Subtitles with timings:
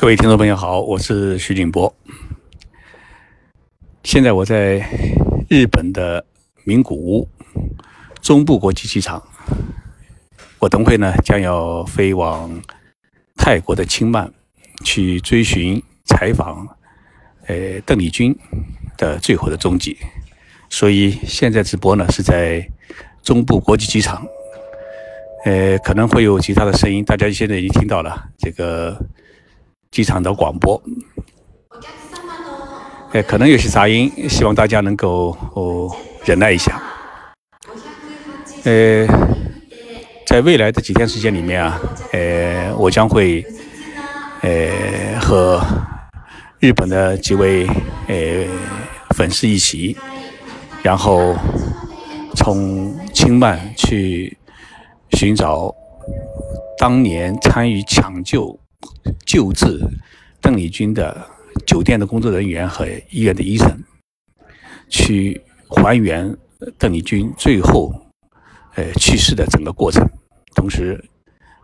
[0.00, 1.94] 各位听众朋友好，我是徐景波。
[4.02, 4.78] 现在我在
[5.46, 6.24] 日本的
[6.64, 7.28] 名古屋
[8.22, 9.22] 中部国际机场，
[10.58, 12.50] 我等会呢将要飞往
[13.36, 14.26] 泰国的清迈
[14.82, 16.66] 去追寻采访，
[17.46, 18.34] 呃，邓丽君
[18.96, 19.98] 的最后的踪迹。
[20.70, 22.66] 所以现在直播呢是在
[23.22, 24.26] 中部国际机场，
[25.44, 28.98] 呃，可能会有其他的声音，大家现在已经听到了这个。
[29.90, 30.80] 机场的广播，
[33.10, 35.90] 哎，可能有些杂音，希望大家能够哦
[36.24, 36.80] 忍耐一下。
[38.62, 39.04] 呃，
[40.26, 41.80] 在未来的几天时间里面啊，
[42.12, 43.44] 呃，我将会
[44.42, 45.60] 呃和
[46.60, 47.66] 日本的几位
[48.06, 48.46] 呃
[49.16, 49.96] 粉丝一起，
[50.84, 51.34] 然后
[52.36, 54.38] 从清迈去
[55.14, 55.74] 寻找
[56.78, 58.56] 当年参与抢救。
[59.26, 59.80] 救治
[60.40, 61.26] 邓丽君的
[61.66, 63.82] 酒店的工作人员和医院的医生，
[64.88, 66.36] 去还原
[66.78, 67.92] 邓丽君最后
[68.74, 70.08] 呃去世的整个过程，
[70.54, 71.02] 同时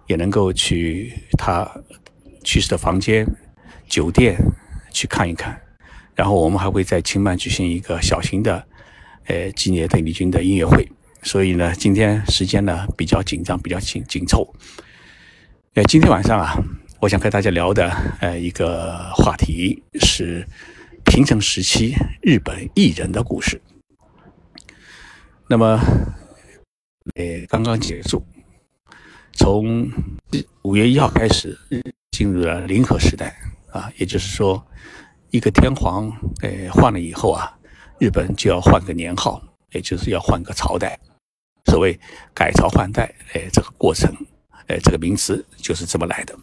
[0.06, 1.68] 也能够去她
[2.44, 3.26] 去世的房间、
[3.88, 4.36] 酒店
[4.92, 5.60] 去看一看。
[6.14, 8.66] 然后我们还会在清迈举行一个小型的
[9.26, 10.88] 呃纪念邓丽君的音乐会。
[11.22, 14.54] 所以呢，今天时间呢比较紧张，比较紧紧凑。
[15.74, 16.54] 呃，今天晚上啊。
[16.98, 20.46] 我想跟大家聊的呃一个话题是
[21.04, 23.60] 平成时期日本艺人的故事。
[25.46, 25.78] 那么，
[27.14, 28.24] 呃，刚刚结束，
[29.32, 29.88] 从
[30.62, 31.56] 五月一号开始
[32.10, 33.36] 进入了零和时代
[33.70, 34.66] 啊，也就是说，
[35.30, 37.56] 一个天皇呃换了以后啊，
[37.98, 39.40] 日本就要换个年号，
[39.72, 40.98] 也就是要换个朝代。
[41.66, 41.98] 所谓
[42.34, 44.12] 改朝换代，哎，这个过程，
[44.66, 46.34] 哎，这个名词就是这么来的。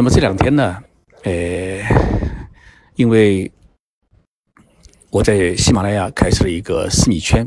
[0.00, 0.82] 那么这两天呢，
[1.24, 1.78] 呃，
[2.94, 3.52] 因为
[5.10, 7.46] 我在喜马拉雅开设了一个私密圈，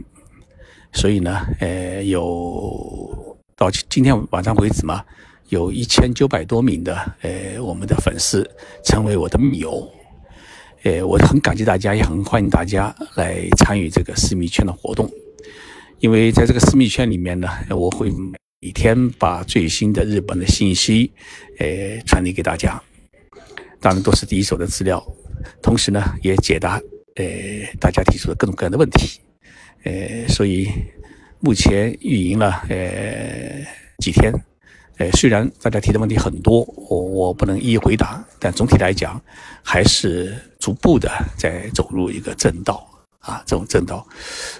[0.92, 5.04] 所以呢，呃，有到今天晚上为止嘛，
[5.50, 8.48] 有一千九百多名的呃我们的粉丝
[8.86, 9.92] 成为我的密友，
[10.84, 15.10] 呃，我很感激大家，也很欢迎大家来参与这个私密圈的活动，
[15.98, 18.14] 因为在这个私密圈里面呢，我会。
[18.64, 21.12] 每天把最新的日本的信息，
[21.60, 22.82] 呃，传递给大家，
[23.82, 25.06] 当然都是第一手的资料，
[25.62, 26.82] 同时呢，也解答
[27.16, 27.26] 呃
[27.78, 29.20] 大家提出的各种各样的问题，
[29.84, 30.70] 呃，所以
[31.42, 34.32] 目前运营了呃几天，
[34.96, 39.22] 呃，虽然大家提的问题很多，我我不能一一回答，但总体来讲，
[39.62, 44.08] 还是逐步的在走入一个正道啊，这种正道，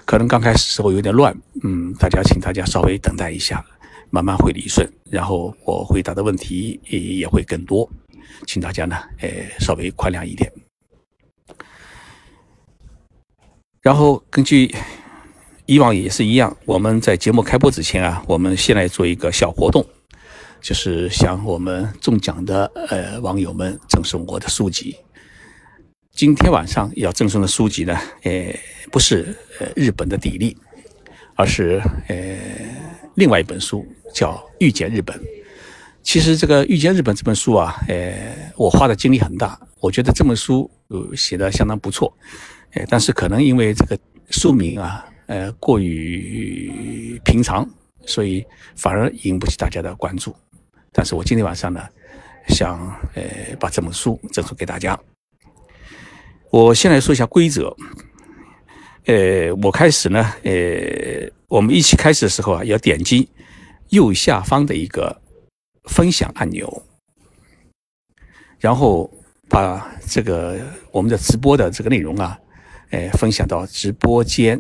[0.04, 1.34] 可能刚开始时候有点乱，
[1.64, 3.66] 嗯，大家请大家稍微等待一下。
[4.14, 7.90] 慢慢会理顺，然后我回答的问题也也会更多，
[8.46, 9.28] 请大家呢，呃，
[9.60, 10.54] 稍微宽谅一点。
[13.82, 14.72] 然后根据
[15.66, 19.84] 以往也是一样，我们在节目开播之前啊，我们先来做一个小活动，
[20.62, 24.96] 就是向我们中奖的呃网友们赠送我的书籍。
[26.12, 28.56] 今天晚上要赠送的书籍呢，呃，
[28.92, 29.36] 不是
[29.76, 30.56] 日本的砥砺，
[31.36, 32.16] 而是呃
[33.16, 33.86] 另外一本书。
[34.14, 35.18] 叫《遇见日本》，
[36.04, 38.14] 其实这个《遇见日本》这本书啊，呃，
[38.56, 42.16] 我花的精力很大，我觉得这本书呃写的相当不错，
[42.74, 43.98] 呃，但是可能因为这个
[44.30, 47.68] 书名啊，呃，过于平常，
[48.06, 50.36] 所以反而引不起大家的关注。
[50.92, 51.82] 但是我今天晚上呢，
[52.50, 52.80] 想
[53.16, 53.24] 呃
[53.60, 54.96] 把这本书赠送给大家。
[56.52, 57.76] 我先来说一下规则，
[59.06, 63.30] 呃，我开始呢，呃，我们一起开始的时候啊，要点击。
[63.90, 65.22] 右下方的一个
[65.84, 66.82] 分享按钮，
[68.60, 69.12] 然后
[69.48, 70.60] 把这个
[70.92, 72.40] 我们的直播的这个内容啊，
[72.90, 74.60] 哎，分享到直播间，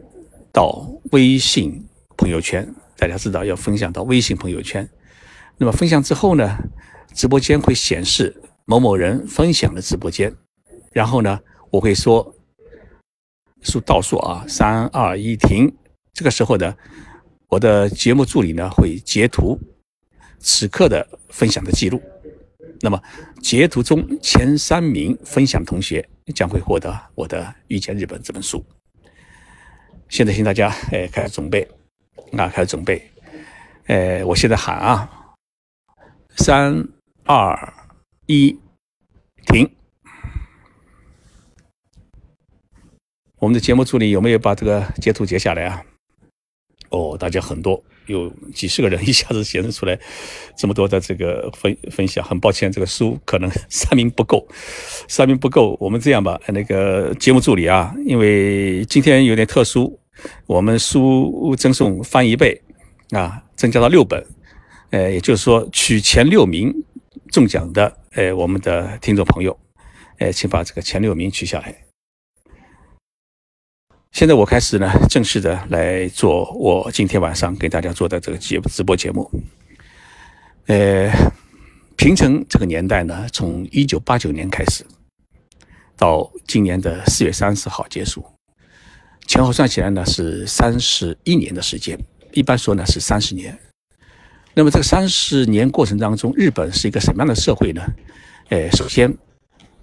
[0.51, 1.83] 到微信
[2.15, 2.67] 朋友圈。
[2.95, 4.87] 大家知道要分享到微信朋友圈。
[5.57, 6.59] 那么分享之后呢，
[7.15, 10.31] 直播间会显示某某人分享的直播间，
[10.91, 11.39] 然后呢，
[11.71, 12.35] 我会说
[13.63, 15.73] 数倒数啊，三二一，停。
[16.13, 16.75] 这个时候呢。
[17.49, 19.59] 我的节目助理呢会截图
[20.39, 22.01] 此刻的分享的记录，
[22.81, 22.99] 那么
[23.43, 28.65] 截图中前三名分享同学将会获得我的《遇见日本》这本书。
[30.09, 31.61] 现在请大家哎开始准备，
[32.35, 33.07] 啊开始准备，
[33.85, 35.07] 哎我现在喊啊，
[36.35, 36.83] 三
[37.25, 37.73] 二
[38.25, 38.57] 一，
[39.45, 39.69] 停。
[43.43, 45.83] 我们的节目助理有没有把这个截图截下来啊？
[46.91, 49.99] 哦，大家很多有几十个人一下子显示出来
[50.55, 54.47] 这么多的这个分分享，很抱歉，这个书可能三名不够，
[55.09, 55.75] 三名不够。
[55.81, 59.99] 我们这样吧，那个节目助理啊，因为今天有点特殊，
[60.45, 62.61] 我们书赠送翻一倍
[63.09, 64.25] 啊，增加到六本，
[64.91, 66.73] 呃，也就是说取前六名
[67.29, 69.59] 中奖的，呃，我们的听众朋友，
[70.19, 71.82] 呃，请把这个前六名取下来。
[74.13, 79.27] 现在我开始呢，正式的来做我今天晚上给大家做的这个节直播节目。
[80.67, 81.11] 呃，
[81.97, 84.85] 平成这个年代呢，从一九八九年开始，
[85.97, 88.23] 到今年的四月三十号结束，
[89.25, 91.97] 前后算起来呢是三十一年的时间，
[92.33, 93.57] 一般说呢是三十年。
[94.53, 97.81] 那么这个三十年过程当中，日本是一个什么样的社会呢？
[98.49, 99.11] 呃，首先，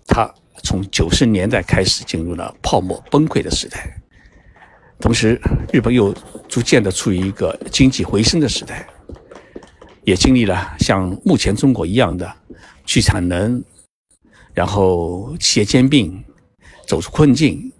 [0.06, 0.32] 它
[0.62, 3.99] 从九十年代开始进入了泡沫崩溃的时代。
[5.00, 5.40] 同时，
[5.72, 6.14] 日本又
[6.46, 8.86] 逐渐的处于一个经济回升的时代，
[10.04, 12.30] 也经历了像目前中国一样的
[12.84, 13.64] 去产能，
[14.52, 16.22] 然后企业兼并、
[16.86, 17.72] 走出困境、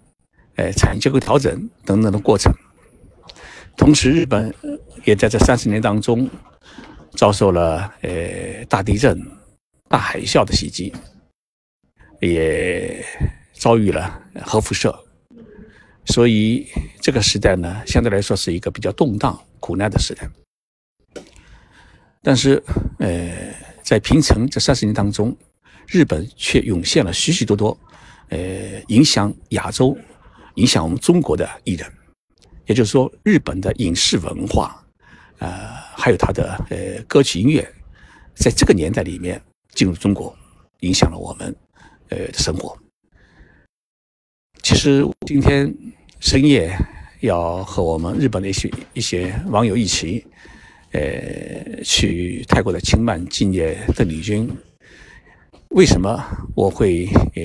[0.55, 2.51] 呃产业结构调整等等的过程。
[3.77, 4.53] 同时，日本
[5.05, 6.29] 也在这三十年当中
[7.11, 9.21] 遭受了呃大地震、
[9.87, 10.91] 大海啸的袭击，
[12.19, 13.05] 也
[13.53, 14.93] 遭遇了核辐射。
[16.05, 16.67] 所以
[16.99, 20.29] 这个时代呢，相对来说是一个比较动荡、苦难的时代。
[22.23, 22.61] 但是，
[22.99, 25.35] 呃，在平成这三十年当中，
[25.87, 27.77] 日本却涌现了许许多多，
[28.29, 29.97] 呃，影响亚洲、
[30.55, 31.91] 影响我们中国的艺人。
[32.67, 34.85] 也就是说，日本的影视文化，
[35.39, 35.49] 呃，
[35.95, 37.67] 还有它的呃歌曲音乐，
[38.35, 39.41] 在这个年代里面
[39.73, 40.35] 进入中国，
[40.81, 41.55] 影响了我们
[42.09, 42.77] 呃的生活。
[44.71, 45.71] 其实今天
[46.21, 46.73] 深夜
[47.19, 50.25] 要和我们日本的一些一些网友一起，
[50.93, 54.49] 呃，去泰国的清迈纪念邓丽君。
[55.71, 56.23] 为什么
[56.55, 57.41] 我会呃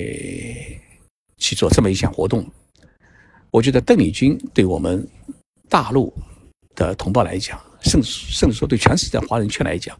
[1.37, 2.49] 去做这么一项活动？
[3.51, 5.05] 我觉得邓丽君对我们
[5.67, 6.13] 大陆
[6.75, 9.99] 的同胞来讲，甚至甚至说对全世界华人圈来讲，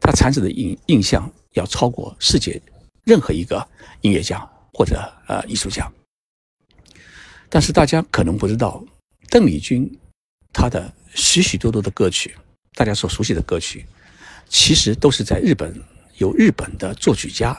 [0.00, 2.60] 她产生的印印象要超过世界
[3.04, 3.64] 任何一个
[4.00, 5.88] 音乐家或者呃艺术家。
[7.54, 8.84] 但是大家可能不知道，
[9.30, 9.88] 邓丽君
[10.52, 12.34] 她的许许多多的歌曲，
[12.74, 13.86] 大家所熟悉的歌曲，
[14.48, 15.72] 其实都是在日本
[16.16, 17.56] 由日本的作曲家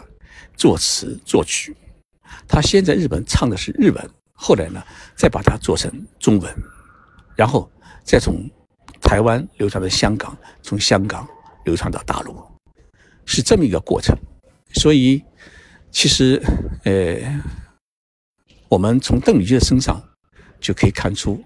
[0.57, 1.73] 作词作曲。
[2.45, 4.83] 他先在日本唱的是日文，后来呢，
[5.15, 5.89] 再把它做成
[6.19, 6.53] 中文，
[7.33, 7.71] 然后
[8.03, 8.43] 再从
[9.01, 11.25] 台湾流传到香港，从香港
[11.63, 12.35] 流传到大陆，
[13.25, 14.13] 是这么一个过程。
[14.73, 15.23] 所以，
[15.89, 16.43] 其实，
[16.83, 17.41] 呃。
[18.67, 20.01] 我们从邓丽君的身上
[20.59, 21.43] 就可以看出，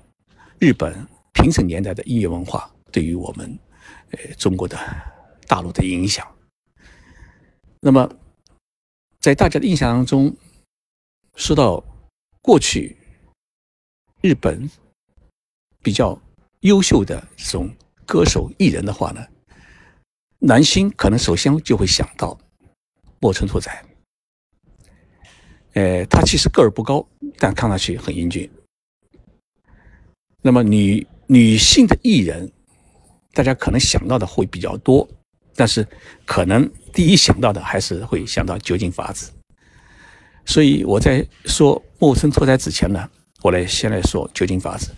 [0.59, 3.59] 日本平成年代的音乐文化对于我们，
[4.11, 4.77] 呃，中国的
[5.47, 6.25] 大陆的影响。
[7.81, 8.09] 那么，
[9.19, 10.35] 在大家的印象当中，
[11.35, 11.83] 说到
[12.41, 12.97] 过去
[14.21, 14.69] 日本
[15.81, 16.19] 比较
[16.61, 17.69] 优秀的这种
[18.05, 19.25] 歌手艺人的话呢，
[20.39, 22.37] 男星可能首先就会想到
[23.19, 23.85] 木村拓哉。
[25.73, 27.05] 呃，他其实个儿不高，
[27.37, 28.49] 但看上去很英俊。
[30.41, 32.51] 那么女女性的艺人，
[33.33, 35.07] 大家可能想到的会比较多，
[35.55, 35.87] 但是
[36.25, 39.31] 可能第一想到的还是会想到酒井法子。
[40.45, 43.07] 所以我在说木村拓哉之前呢，
[43.43, 44.91] 我来先来说酒井法子。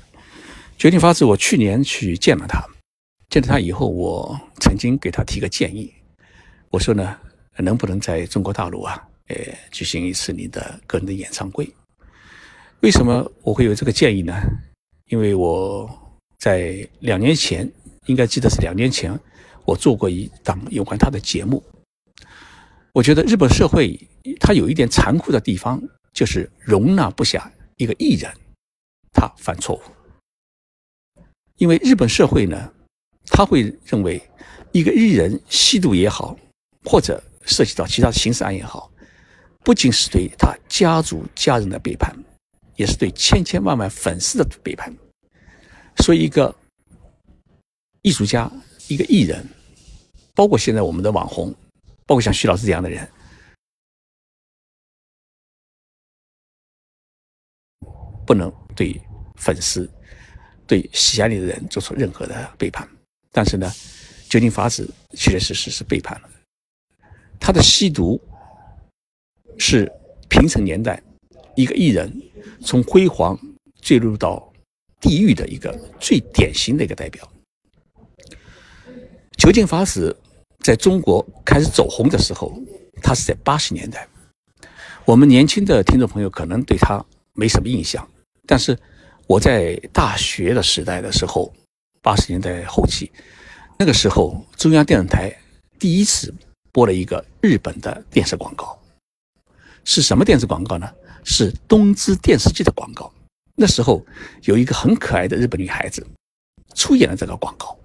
[0.77, 2.65] 酒井法子，我去年去见了他，
[3.29, 5.93] 见了他以后，我曾经给他提个建议，
[6.69, 7.17] 我说呢，
[7.57, 9.07] 能不能在中国大陆啊？
[9.31, 11.73] 呃，举行一次你的个人的演唱会。
[12.81, 14.33] 为什么我会有这个建议呢？
[15.07, 15.89] 因为我
[16.37, 17.71] 在两年前，
[18.07, 19.17] 应该记得是两年前，
[19.63, 21.63] 我做过一档有关他的节目。
[22.91, 23.97] 我觉得日本社会
[24.39, 28.29] 它有一点残酷的地方，就是容纳不下一个艺人
[29.13, 31.21] 他犯错误。
[31.57, 32.73] 因为日本社会呢，
[33.27, 34.21] 他会认为
[34.73, 36.37] 一个艺人吸毒也好，
[36.83, 38.91] 或者涉及到其他刑事案也好。
[39.63, 42.15] 不仅是对他家族家人的背叛，
[42.75, 44.91] 也是对千千万万粉丝的背叛。
[45.97, 46.53] 所以，一个
[48.01, 48.51] 艺术家、
[48.87, 49.47] 一个艺人，
[50.33, 51.53] 包括现在我们的网红，
[52.07, 53.07] 包括像徐老师这样的人，
[58.25, 58.99] 不能对
[59.35, 59.87] 粉丝、
[60.65, 62.89] 对喜爱你的人做出任何的背叛。
[63.31, 63.71] 但是呢，
[64.27, 66.29] 酒井法子确确实实是背叛了
[67.39, 68.19] 他的吸毒。
[69.57, 69.91] 是
[70.29, 71.01] 平成年代
[71.55, 72.11] 一个艺人
[72.61, 73.37] 从辉煌
[73.81, 74.51] 坠入到
[74.99, 77.27] 地狱的一个最典型的一个代表。
[79.37, 80.15] 囚禁法子
[80.59, 82.53] 在中国开始走红的时候，
[83.01, 84.07] 他是在八十年代。
[85.03, 87.03] 我们年轻的听众朋友可能对他
[87.33, 88.07] 没什么印象，
[88.45, 88.77] 但是
[89.25, 91.51] 我在大学的时代的时候，
[92.03, 93.11] 八十年代后期，
[93.79, 95.35] 那个时候中央电视台
[95.79, 96.31] 第一次
[96.71, 98.79] 播了一个日本的电视广告，
[99.83, 100.89] 是什么电视广告呢？
[101.23, 103.11] 是东芝电视机的广告。
[103.55, 104.03] 那时候
[104.43, 106.05] 有一个很可爱的日本女孩子
[106.73, 107.77] 出演了这个广告，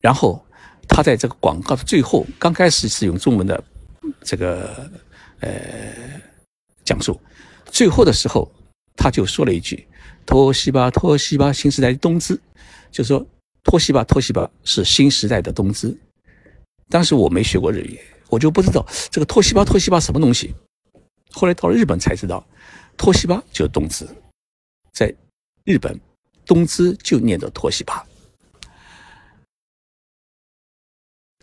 [0.00, 0.44] 然后
[0.88, 3.62] 她在这个广告的最后，刚开始是用中文的
[4.22, 4.90] 这个
[5.40, 5.50] 呃
[6.84, 7.20] 讲述，
[7.66, 8.50] 最后的时候
[8.96, 9.86] 她就说了一句
[10.26, 12.40] “托西巴，托西巴，新时代的东芝”，
[12.90, 13.24] 就说
[13.62, 15.96] “托西巴，托西巴是新时代的东芝”。
[16.88, 20.52] 当时我没学过日语，我就不知道这个“托西巴，托西巴”什么东西。
[21.34, 22.46] 后来到了日本才知道
[22.96, 24.06] ，“托西巴”就是东芝。
[24.92, 25.12] 在
[25.64, 26.00] 日本，
[26.46, 28.06] 东芝就念着托西巴。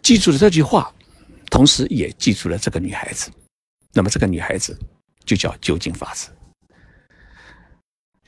[0.02, 0.94] 记住了这句话，
[1.50, 3.30] 同时也记住了这个女孩子。
[3.94, 4.78] 那么这个女孩子
[5.26, 6.30] 就叫酒井法子。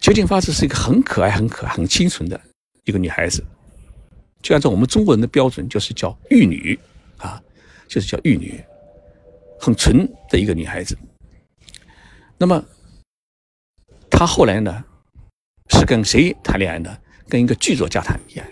[0.02, 2.40] 酒井法子是一个很可爱、很可爱、很清纯的
[2.84, 3.42] 一个女孩子，
[4.42, 6.78] 就按照我们中国人的标准，就是叫玉女
[7.18, 7.42] 啊，
[7.88, 8.62] 就是叫玉女，
[9.58, 10.98] 很纯的一个女孩子。
[12.44, 12.62] 那么
[14.10, 14.84] 他后来呢？
[15.70, 16.94] 是跟谁谈恋爱呢？
[17.30, 18.52] 跟一个剧作家谈恋爱。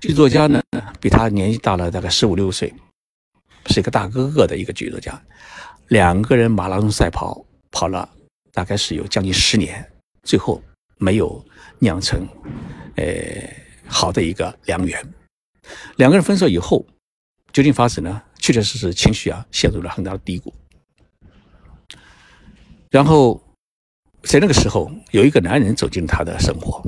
[0.00, 0.60] 剧作家呢，
[1.00, 2.74] 比他年纪大了大概十五六岁，
[3.66, 5.22] 是一个大哥哥的一个剧作家。
[5.86, 8.10] 两个人马拉松赛跑跑了，
[8.52, 9.88] 大概是有将近十年，
[10.24, 10.60] 最后
[10.98, 11.46] 没有
[11.78, 12.26] 酿成，
[12.96, 13.04] 呃，
[13.86, 15.14] 好的一个良缘。
[15.98, 16.84] 两个人分手以后，
[17.52, 18.20] 究竟发生呢？
[18.40, 20.52] 确确实实情绪啊，陷入了很大的低谷。
[22.90, 23.40] 然后。
[24.24, 26.84] 在那个时候，有一个男人走进他的生活。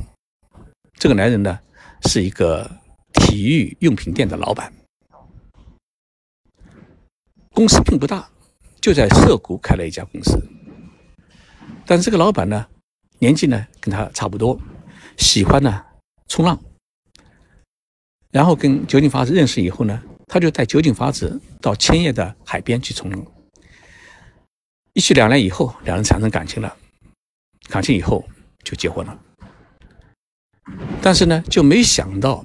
[0.99, 1.59] 这个男人呢，
[2.03, 2.71] 是一个
[3.15, 4.71] 体育用品店的老板，
[7.55, 8.29] 公司并不大，
[8.83, 10.39] 就在涩谷开了一家公司。
[11.87, 12.67] 但是这个老板呢，
[13.19, 14.61] 年纪呢跟他差不多，
[15.17, 15.83] 喜欢呢
[16.29, 16.63] 冲浪。
[18.31, 23.27] 然后跟酒井法子认识以后呢，他就带酒井法子到千叶的海边去冲浪。
[24.95, 26.77] 一去两年以后，两人产生感情了。
[27.69, 28.23] 感情以后
[28.63, 29.19] 就结婚了，
[31.01, 32.45] 但是呢，就没想到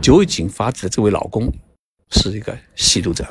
[0.00, 1.52] 酒井法子的这位老公
[2.10, 3.26] 是一个吸毒者，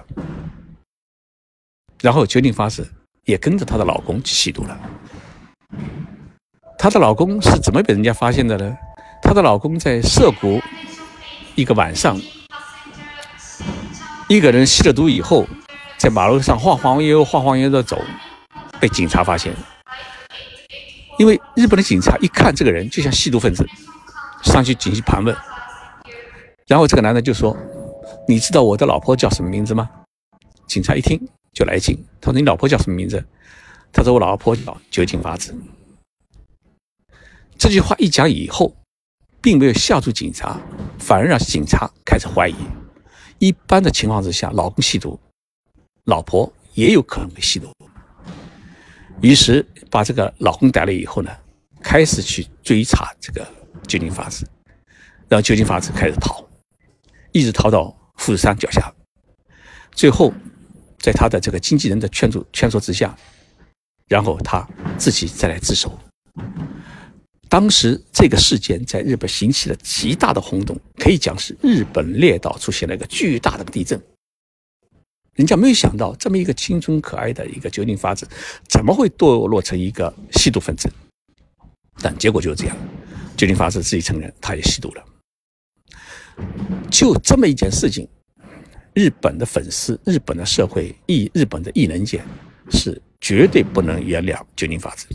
[2.01, 2.91] 然后酒井法子
[3.23, 4.77] 也跟着她的老公去吸毒了。
[6.77, 8.75] 她的老公是怎么被人家发现的呢？
[9.21, 10.59] 她的老公在涩谷
[11.55, 12.19] 一个晚上，
[14.27, 15.47] 一个人吸了毒以后，
[16.00, 18.01] 在马路上晃晃悠悠、晃晃悠悠的走，
[18.79, 19.53] 被警察发现。
[21.18, 23.68] 因为日本的警察一看这个人就像吸毒分子，
[24.41, 25.36] 上去进行盘问，
[26.68, 27.56] 然后这个男的就说
[28.29, 29.89] ：“你知道我的老婆叫什么名字吗？”
[30.68, 31.20] 警察一听
[31.51, 33.22] 就来劲，他说：“你老婆叫什么名字？”
[33.91, 35.53] 他说：“我老婆叫酒井法子。”
[37.60, 38.74] 这句话一讲以后，
[39.41, 40.58] 并没有吓住警察，
[40.98, 42.56] 反而让警察开始怀疑。
[43.39, 45.20] 一般的情况之下，老公吸毒，
[46.10, 47.72] 老婆也有可能被吸毒。
[49.22, 51.30] 于是把这个老公逮了以后呢，
[51.84, 53.48] 开始去追查这个
[53.88, 54.48] 酒井法子，
[55.28, 56.44] 让酒井法子开始逃，
[57.32, 58.92] 一直逃到富士山脚下，
[59.92, 60.34] 最后
[60.98, 63.16] 在他的这个经纪人的劝阻劝说之下，
[64.08, 66.00] 然后他自己再来自首。
[67.50, 74.01] 当时这个事件在日本引起了极大的轰动，可以讲是日本列岛出现了一个巨大的地震。
[75.39, 78.27] 人家没有想到，这么一个青春可爱的一个酒井法子，
[78.67, 80.91] 怎么会堕落成一个吸毒分子？
[82.01, 82.75] 但结果就是这样，
[83.38, 85.05] 酒井法子自己承认，他也吸毒了。
[86.91, 88.05] 就这么一件事情，
[88.93, 92.22] 日本的粉丝、日本的社会、艺日本的艺能界
[92.72, 95.08] 是绝对不能原谅酒井法子。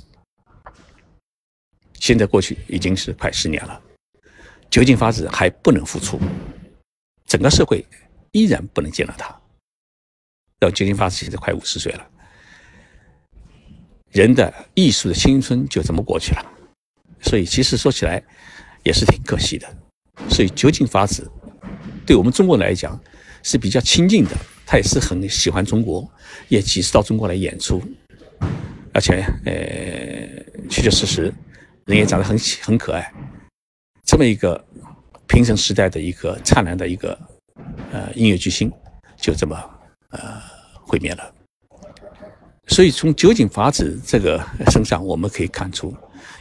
[2.00, 3.78] 现在过去已经是快十年了，
[4.70, 6.18] 酒井法子还不能复出，
[7.26, 7.84] 整个社会
[8.32, 9.38] 依然不能接纳他。
[10.64, 12.06] 到酒井法子现在快五十岁了，
[14.12, 16.46] 人的艺术的青春就这么过去了，
[17.20, 18.22] 所以其实说起来
[18.82, 19.68] 也是挺可惜的。
[20.30, 21.30] 所以酒井法子
[22.06, 22.98] 对我们中国人来讲
[23.42, 24.30] 是比较亲近的，
[24.64, 26.10] 他也是很喜欢中国，
[26.48, 27.82] 也几次到中国来演出，
[28.94, 31.30] 而且呃确确实实
[31.84, 33.12] 人也长得很很可爱，
[34.06, 34.64] 这么一个
[35.28, 37.18] 平成时代的一个灿烂的一个
[37.92, 38.72] 呃音乐巨星，
[39.18, 39.54] 就这么
[40.08, 40.53] 呃。
[40.94, 41.34] 毁灭了，
[42.68, 45.92] 所以从酒井法子这个身上，我们可以看出，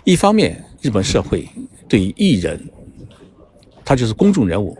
[0.03, 1.49] 一方面，日本社会
[1.89, 2.63] 对于艺人，
[3.83, 4.77] 他就是公众人物，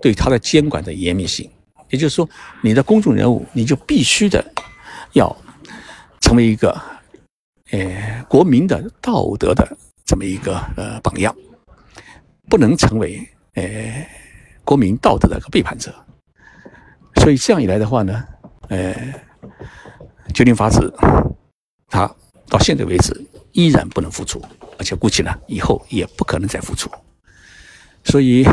[0.00, 1.50] 对他的监管的严密性，
[1.90, 2.28] 也就是说，
[2.62, 4.44] 你的公众人物，你就必须的
[5.14, 5.36] 要
[6.20, 6.80] 成为一个，
[7.72, 11.34] 呃，国民的道德的这么一个呃榜样，
[12.48, 14.06] 不能成为呃
[14.62, 15.92] 国民道德的一个背叛者。
[17.16, 18.24] 所以这样一来的话呢，
[18.68, 18.94] 呃，
[20.34, 20.92] 九令法子，
[21.88, 22.12] 他
[22.48, 24.42] 到现在为止依然不能复出，
[24.78, 26.90] 而且估计呢以后也不可能再复出。
[28.04, 28.44] 所以，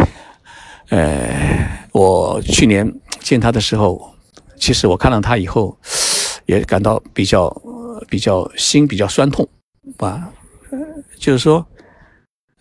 [0.89, 4.13] 呃，我去年见他的时候，
[4.58, 5.77] 其实我看到他以后，
[6.46, 7.50] 也感到比较
[8.08, 9.48] 比较心比较酸痛，
[9.98, 10.32] 啊，
[11.17, 11.65] 就是说，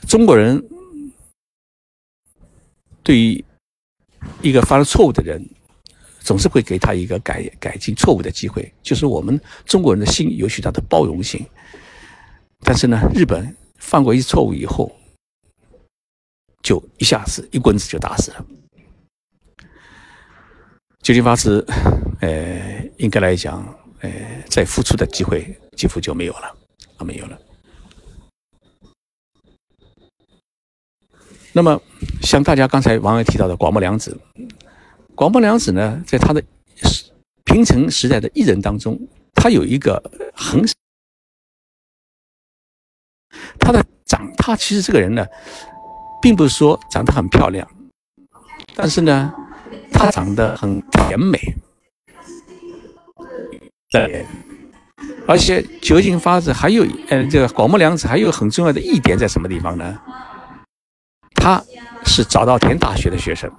[0.08, 0.62] 中国人
[3.02, 3.44] 对于
[4.40, 5.46] 一个犯了错误的人。
[6.22, 11.44] 总是会给他一个改改进错误的机会，就是我们中国人的心有许大的包容性。
[12.60, 14.90] 但是呢，日本犯过一次错误以后，
[16.62, 18.46] 就一下子一棍子就打死了。
[21.02, 21.64] 九金法师，
[22.20, 23.66] 呃，应该来讲，
[24.00, 24.10] 呃，
[24.48, 26.56] 再复出的机会几乎就没有了，
[26.98, 27.38] 啊，没有了。
[31.52, 31.82] 那么，
[32.22, 34.16] 像大家刚才王爷提到的广末凉子。
[35.14, 36.42] 广末凉子呢，在他的
[37.44, 38.98] 平成时代的艺人当中，
[39.34, 40.02] 他有一个
[40.34, 40.64] 很，
[43.58, 45.24] 他的长，他其实这个人呢，
[46.20, 47.68] 并不是说长得很漂亮，
[48.74, 49.32] 但是呢，
[49.92, 51.38] 他长得很甜美，
[53.90, 54.26] 对，
[55.28, 60.00] 而且酒井法子还有，呃，这个广末凉子还有很重要的一点在什么地方呢？
[61.34, 61.62] 他
[62.06, 63.52] 是早稻田大学的学生。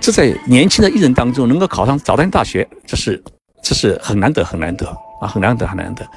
[0.00, 3.22] 这在年轻的艺人当中能够考上早稻田大学，这是
[3.62, 4.86] 这是很难得很难得
[5.20, 6.08] 啊，很难得很难得。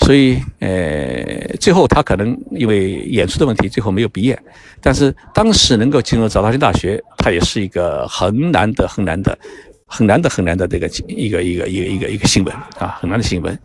[0.00, 4.38] 所以，呃，最后他可能因为演出的问题，最后没有毕业。
[4.80, 9.38] 但是当时能够进入早稻田大学，他也是一个很难得很难得、
[9.86, 13.56] 很难得很难得的一个一个一个一个一个一个新闻啊，很难的新闻。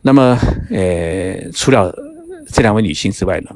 [0.00, 0.36] 那么，
[0.70, 1.94] 呃，除了
[2.48, 3.50] 这两位女性之外呢，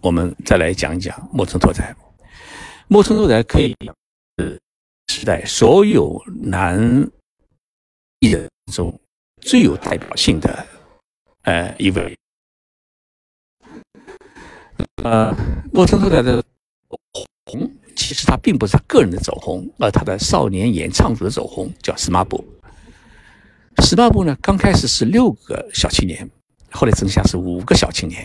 [0.00, 1.94] 我们再来讲一讲莫村拓哉。
[2.88, 3.74] 木村拓哉可以
[4.38, 4.60] 是
[5.08, 6.78] 时代所有男
[8.20, 9.00] 艺人中
[9.40, 10.66] 最有代表性的
[11.42, 12.16] 呃一位。
[15.02, 15.34] 呃，
[15.72, 16.42] 木村拓哉的
[17.46, 22.44] 红，其实他并不是他个人的走红，而他的少年演唱组的走红，叫 SMAP。
[23.76, 26.28] SMAP 呢，刚开始是六个小青年，
[26.70, 28.24] 后来增加是五个小青年，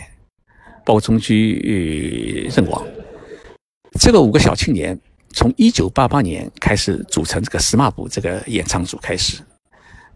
[0.85, 2.85] 包括中居正广。
[3.97, 4.99] 这个五个小青年
[5.33, 9.41] 从一九八八年开始组成这个 SMAP 这个演唱组开始，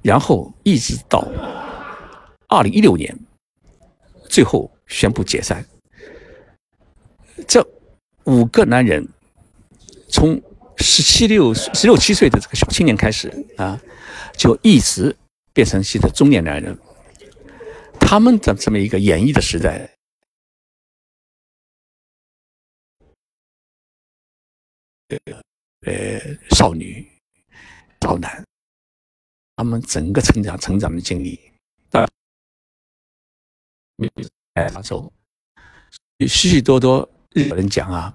[0.01, 1.25] 然后一直到
[2.47, 3.17] 二零一六年，
[4.29, 5.65] 最后宣布解散。
[7.47, 7.65] 这
[8.25, 9.07] 五个男人
[10.07, 10.39] 从
[10.77, 13.81] 十七六十六七岁的这个小青年开始啊，
[14.37, 15.15] 就一直
[15.51, 16.77] 变成现在中年男人。
[17.99, 19.89] 他们的这么一个演绎的时代。
[25.85, 26.19] 呃，
[26.51, 27.05] 少女、
[28.01, 28.43] 少男，
[29.55, 31.39] 他们整个成长、成长的经历，
[31.91, 32.07] 啊，
[34.53, 35.11] 哎，他说，
[36.19, 38.13] 许许多多日本人讲啊，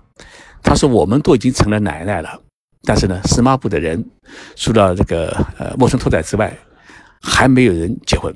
[0.62, 2.42] 他说我们都已经成了奶奶了，
[2.83, 4.03] 但是呢，司马部的人
[4.57, 6.57] 除了这个呃陌生拓仔之外，
[7.20, 8.35] 还没有人结婚，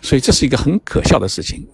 [0.00, 1.68] 所以这是一个很可笑的事情。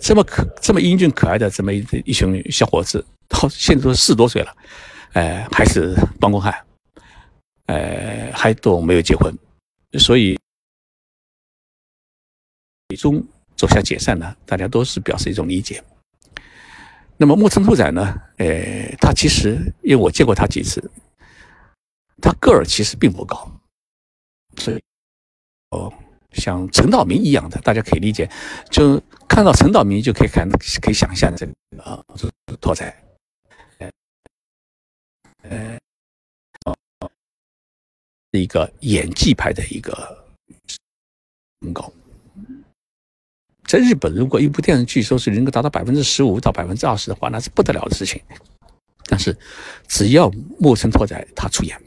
[0.00, 4.54] 这么可、这么英俊可爱的这么一一群小伙子，到现在都四十多岁了。
[5.14, 6.54] 呃，还是帮工汉，
[7.66, 9.36] 呃，还都没有结婚，
[9.98, 10.38] 所以
[12.88, 13.22] 最终
[13.56, 15.82] 走向解散呢，大家都是表示一种理解。
[17.18, 18.14] 那么木村拓哉呢？
[18.38, 20.82] 呃，他其实因为我见过他几次，
[22.20, 23.50] 他个儿其实并不高，
[24.56, 24.82] 所以
[25.70, 25.92] 哦，
[26.32, 28.28] 像陈道明一样的，大家可以理解，
[28.70, 30.48] 就看到陈道明就可以看，
[30.80, 32.02] 可以想象这个啊，
[32.60, 33.01] 拓哉。
[35.42, 35.78] 呃，
[38.30, 40.24] 一个演技派的一个
[41.60, 41.92] 很高，
[43.64, 48.22] 在日本，如果一部电视剧收视率能够达到百分之十五到百分之二十的话，那是不得了的事情。
[49.06, 49.36] 但是，
[49.88, 51.78] 只要木村拓哉他出演，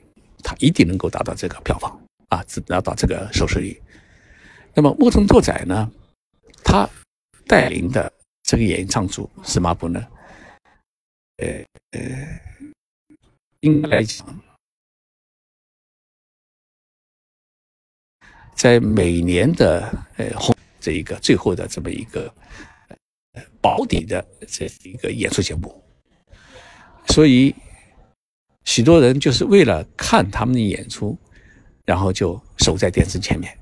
[0.44, 3.82] 他一定能够达到这个票房啊，只达到这个收视率。
[4.74, 5.92] 那么，木村拓哉呢，
[6.64, 6.88] 他
[7.48, 8.12] 带领的
[8.44, 10.06] 这个演唱组是嘛不呢？
[11.38, 11.48] 呃
[11.92, 12.40] 呃。
[13.66, 14.24] 应该来讲，
[18.54, 19.82] 在每年的
[20.18, 22.32] 呃红这一个最后的这么一个
[23.60, 25.84] 保底的这一个演出节目。
[27.08, 27.56] 所以
[28.66, 31.18] 许多人就是为了看他们的演出，
[31.86, 33.58] 然后就守在电视前面。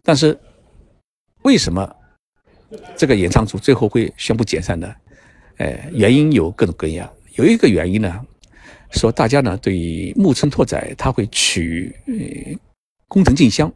[0.00, 0.38] 但是
[1.42, 1.96] 为什么
[2.96, 4.94] 这个演唱组最后会宣布解散呢？
[5.60, 7.12] 呃，原因有各种各样。
[7.34, 8.18] 有一个原因呢，
[8.92, 12.58] 说大家呢对木村拓哉他会娶呃
[13.06, 13.70] 工藤静香，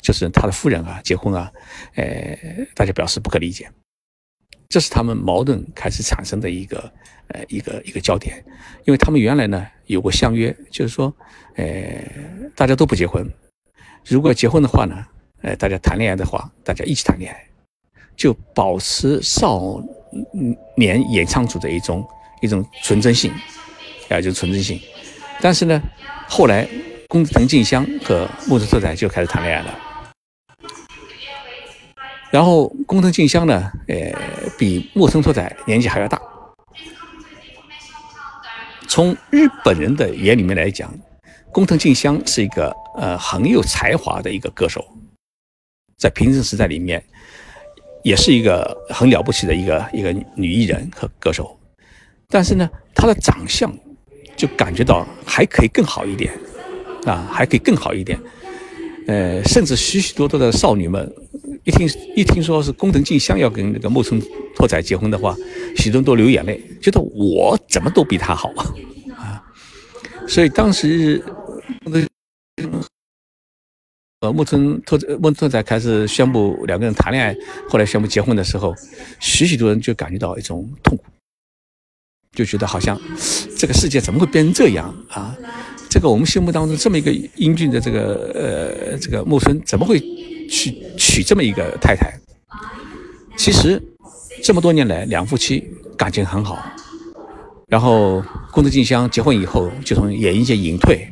[0.00, 1.52] 就是他的夫人啊结婚啊，
[1.94, 2.38] 呃，
[2.74, 3.70] 大家表示不可理解。
[4.70, 6.90] 这是他们矛盾开始产生的一个
[7.28, 8.42] 呃一个一个焦点，
[8.86, 11.14] 因为他们原来呢有过相约，就是说，
[11.56, 12.02] 呃，
[12.54, 13.30] 大家都不结婚，
[14.06, 15.04] 如果结婚的话呢，
[15.42, 17.46] 呃，大家谈恋爱的话，大家一起谈恋爱，
[18.16, 19.84] 就保持少。
[20.76, 22.06] 年演唱组的一种
[22.40, 23.32] 一种纯真性，
[24.08, 24.80] 啊，就是纯真性。
[25.40, 25.80] 但是呢，
[26.28, 26.68] 后来
[27.08, 29.78] 工藤静香和木村拓哉就开始谈恋爱了。
[32.30, 34.12] 然后工藤静香呢，呃，
[34.58, 36.20] 比木村拓哉年纪还要大。
[38.88, 40.92] 从日本人的眼里面来讲，
[41.52, 44.84] 工藤静香是一个呃很有才华的一个歌手，
[45.98, 47.02] 在平成时代里面。
[48.06, 51.58] 也是一个很了不起的一个一个女艺人和歌手，
[52.28, 53.76] 但是呢，她的长相
[54.36, 56.32] 就感觉到还可以更好一点，
[57.04, 58.16] 啊，还可以更好一点，
[59.08, 61.12] 呃，甚至许许多多的少女们
[61.64, 64.22] 一听一听说是工藤静香要跟那个木村
[64.54, 65.34] 拓哉结婚的话，
[65.76, 68.52] 许多人都流眼泪，觉得我怎么都比她好
[69.18, 69.42] 啊，
[70.28, 71.20] 所以当时
[74.32, 77.36] 木村拓木村拓哉开始宣布两个人谈恋爱，
[77.68, 78.74] 后来宣布结婚的时候，
[79.20, 81.04] 许许多人就感觉到一种痛苦，
[82.32, 83.00] 就觉得好像
[83.56, 85.36] 这个世界怎么会变成这样啊？
[85.88, 89.98] 这个我们心目当中这么一个英俊的这个呃这个木村，怎么会
[90.50, 92.12] 去娶这么一个太太？
[93.36, 93.82] 其实
[94.42, 96.58] 这么多年来，两夫妻感情很好，
[97.68, 101.08] 然后宫藤静香结婚以后就从演艺界隐退。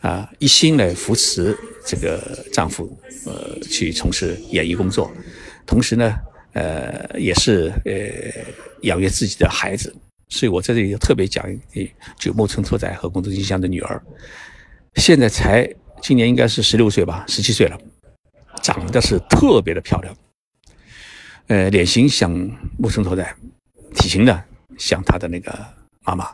[0.00, 5.10] 啊，一心来扶持这个丈夫，呃，去从事演艺工作，
[5.66, 6.14] 同时呢，
[6.52, 7.92] 呃，也是呃
[8.82, 9.94] 养育自己的孩子。
[10.28, 11.44] 所以我在这里特别讲，
[12.18, 14.00] 就木村拓哉和宫藤静香的女儿，
[14.96, 15.68] 现在才
[16.02, 17.80] 今年应该是十六岁吧，十七岁了，
[18.62, 20.14] 长得是特别的漂亮，
[21.48, 22.30] 呃，脸型像
[22.78, 23.34] 木村拓哉，
[23.96, 24.44] 体型呢
[24.76, 25.58] 像他的那个
[26.04, 26.30] 妈妈，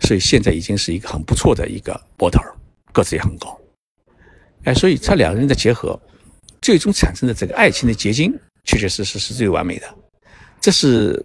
[0.00, 2.54] 所以现在已经是一个很不错的一个模特儿。
[2.98, 3.56] 个子也很高，
[4.64, 5.98] 哎，所以他两个人的结合，
[6.60, 9.86] 最终产生的这个爱情的结晶，确确实实是最完美的。
[10.60, 11.24] 这是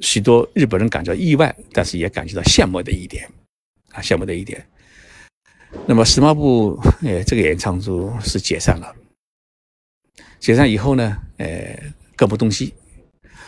[0.00, 3.24] 许多日本人感到意外，但是也感觉到羡慕的一点
[3.92, 4.66] 啊，羡慕的一点。
[5.86, 8.92] 那么时髦部，哎，这个演唱组是解散了。
[10.40, 11.78] 解散以后呢，呃，
[12.16, 12.74] 各不东西。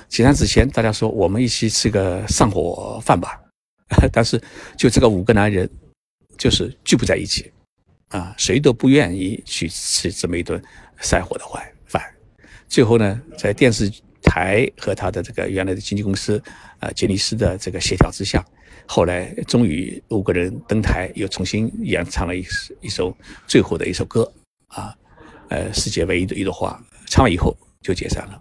[0.08, 3.40] 解散之前，大家说我们一起吃个上火饭吧，
[4.12, 4.40] 但是
[4.76, 5.68] 就这个五个男人。
[6.38, 7.52] 就是聚不在一起，
[8.08, 10.62] 啊，谁都不愿意去吃这么一顿
[11.00, 12.02] 散伙的饭饭。
[12.68, 16.40] 最后呢，在电视台和他的这个原来的经纪公司，
[16.78, 18.44] 啊，杰尼斯的这个协调之下，
[18.86, 22.46] 后来终于五个人登台，又重新演唱了一
[22.80, 23.14] 一首
[23.46, 24.32] 最火的一首歌，
[24.68, 24.94] 啊，
[25.50, 26.80] 呃，世界唯一的一朵花。
[27.06, 28.40] 唱完以后就解散了。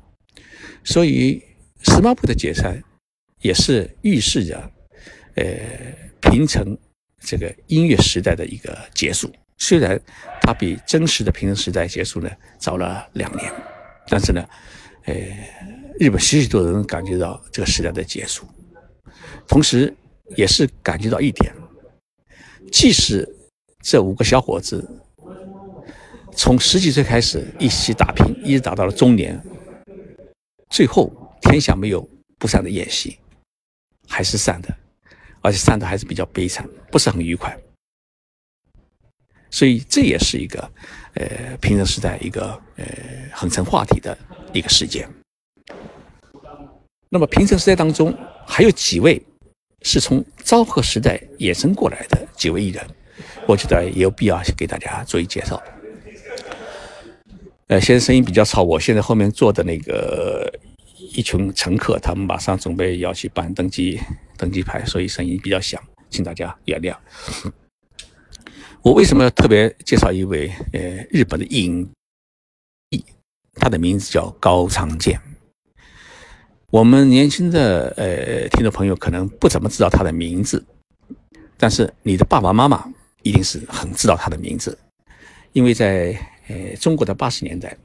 [0.83, 1.41] 所以，
[1.83, 2.81] 时髦部的解散
[3.41, 4.71] 也是预示着，
[5.35, 5.45] 呃，
[6.21, 6.77] 平成。
[7.27, 9.99] 这个音乐时代的一个结束，虽然
[10.41, 13.51] 它比真实的平成时代结束呢早了两年，
[14.07, 14.47] 但是呢，
[15.03, 15.13] 呃，
[15.99, 18.47] 日本许许多多人感觉到这个时代的结束，
[19.45, 19.93] 同时
[20.37, 21.53] 也是感觉到一点，
[22.71, 23.27] 即使
[23.83, 24.89] 这五个小伙子
[26.31, 29.37] 从十几岁开始一起打拼，一直打到了中年，
[30.69, 31.11] 最后
[31.41, 32.09] 天下没有
[32.39, 33.17] 不散的宴席，
[34.07, 34.73] 还是散的。
[35.47, 37.57] 而且散的还是比较悲惨，不是很愉快，
[39.49, 40.59] 所以这也是一个，
[41.13, 42.85] 呃，平成时代一个呃
[43.31, 44.17] 很成话题的
[44.51, 45.09] 一个事件。
[47.07, 48.13] 那么平成时代当中
[48.45, 49.25] 还有几位
[49.83, 52.85] 是从昭和时代衍生过来的几位艺人，
[53.47, 55.63] 我觉得也有必要给大家做一介绍。
[57.67, 60.51] 呃，现在声音比较吵，我现在后面坐的那个
[61.17, 63.99] 一群乘客，他们马上准备要去办登机。
[64.37, 66.95] 登机牌，所以声音比较响，请大家原谅。
[68.83, 71.89] 我为什么要特别介绍一位呃日本的影
[72.91, 73.03] 帝？
[73.55, 75.19] 他的名字叫高仓健。
[76.69, 80.63] 我们年轻的呃听众朋友可能不怎么知道他的名字，
[81.57, 82.87] 但是你的爸爸妈妈
[83.23, 84.77] 一定是很知道他的名字，
[85.51, 86.15] 因为在
[86.47, 87.75] 呃，中国的八十年代，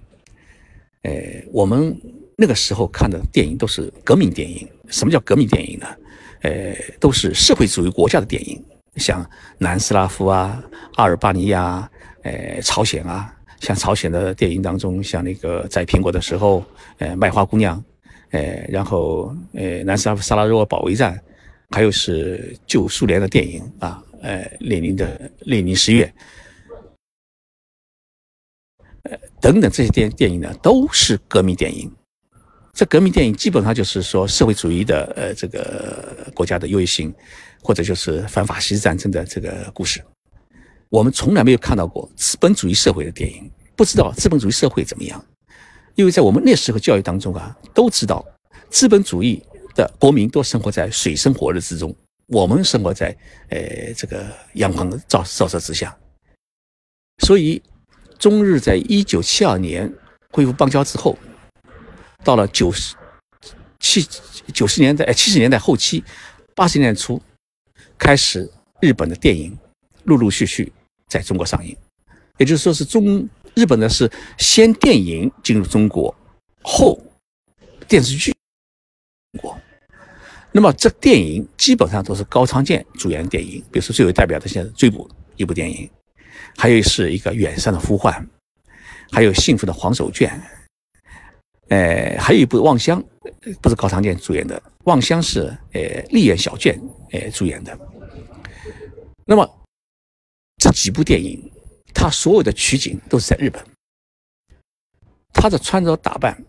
[1.05, 1.13] 呃，
[1.51, 1.99] 我们
[2.37, 4.69] 那个时候看的电影都是革命电影。
[4.89, 5.87] 什么叫革命电影呢？
[6.43, 8.63] 呃，都是社会主义国家的电影，
[8.97, 10.63] 像南斯拉夫啊、
[10.97, 11.89] 阿尔巴尼亚、
[12.23, 13.35] 呃、朝鲜啊。
[13.61, 16.65] 像朝鲜的电影当中，像那个在苹果的时候，
[16.99, 17.81] 呃，卖花姑娘，
[18.31, 21.17] 呃，然后呃，南斯拉夫萨拉热窝保卫战，
[21.71, 26.13] 还有是旧苏联的电影啊，呃，列宁的列宁十月，
[29.05, 31.89] 呃，等等这些电电影呢，都是革命电影。
[32.73, 37.15] 这革命电影基本上就是说社会主义的呃这个国家的优越性，
[37.63, 40.03] 或者就是反法西斯战争的这个故事。
[40.89, 45.23] 我们从来没有看到过资本主义社会的电影，不知道资本主义社会怎么样。
[45.97, 48.25] 因为在我们那时候教育当中啊，都知道
[48.71, 49.43] 资本主义
[49.75, 51.95] 的国民都生活在水深火热之中，
[52.29, 53.15] 我们生活在
[53.51, 55.95] 呃这个阳光照照射之下。
[57.19, 57.63] 所以，
[58.19, 59.93] 中日在一九七二年
[60.31, 61.19] 恢复邦交之后，
[62.25, 62.95] 到了九十
[63.81, 64.07] 七
[64.53, 66.03] 九十年代哎七十年代后期，
[66.55, 67.21] 八十年代初
[67.99, 69.57] 开始日本的电影
[70.05, 70.73] 陆陆续续。
[71.09, 71.77] 在中国上映，
[72.39, 76.15] 也就是说是中日本呢是先电影进入中国，
[76.63, 76.99] 后
[77.87, 78.35] 电视剧
[79.39, 79.55] 国。
[80.53, 85.07] 那么这电影基本上都是高仓健主演的电影，比如说最为代表的现在《追捕》
[85.37, 85.91] 一部电影，
[86.57, 88.15] 还有是一个《远山的呼唤》，
[89.11, 90.31] 还有《幸福的黄手绢》，
[91.73, 93.03] 呃，还有一部《望乡》，
[93.63, 95.81] 不是高仓健主演的，《望乡》是呃
[96.11, 96.79] 立眼小卷
[97.13, 97.79] 呃主演的。
[99.25, 99.59] 那么。
[100.59, 101.51] 这几部电影，
[101.93, 103.61] 他所有的取景都是在日本。
[105.33, 106.41] 他的穿着打扮，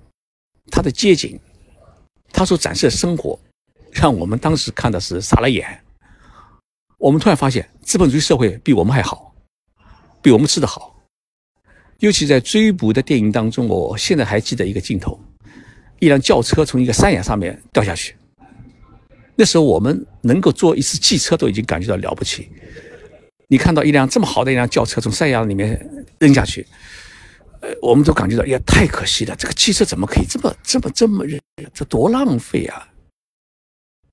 [0.69, 1.39] 他的街景，
[2.31, 3.39] 他所展示的生活，
[3.91, 5.83] 让我们当时看的是傻了眼。
[6.99, 9.33] 我们突然发现，资本主义社会比我们还好，
[10.21, 10.92] 比我们吃的好。
[11.99, 15.19] 尤其在追捕的电影当中，我现在还记得一个镜头：
[15.99, 18.15] 一辆轿车从一个山崖上面掉下去。
[19.36, 22.49] 那时候我们能够坐一次汽车都已经感觉到了不起。
[23.47, 25.79] 你看到一辆这么好的一辆轿车从山崖里面
[26.19, 26.65] 扔下去，
[27.62, 29.36] 呃，我们都感觉到，呀，太可惜了！
[29.36, 31.39] 这个汽车怎么可以这么、这么、这么扔？
[31.73, 32.88] 这多浪费啊！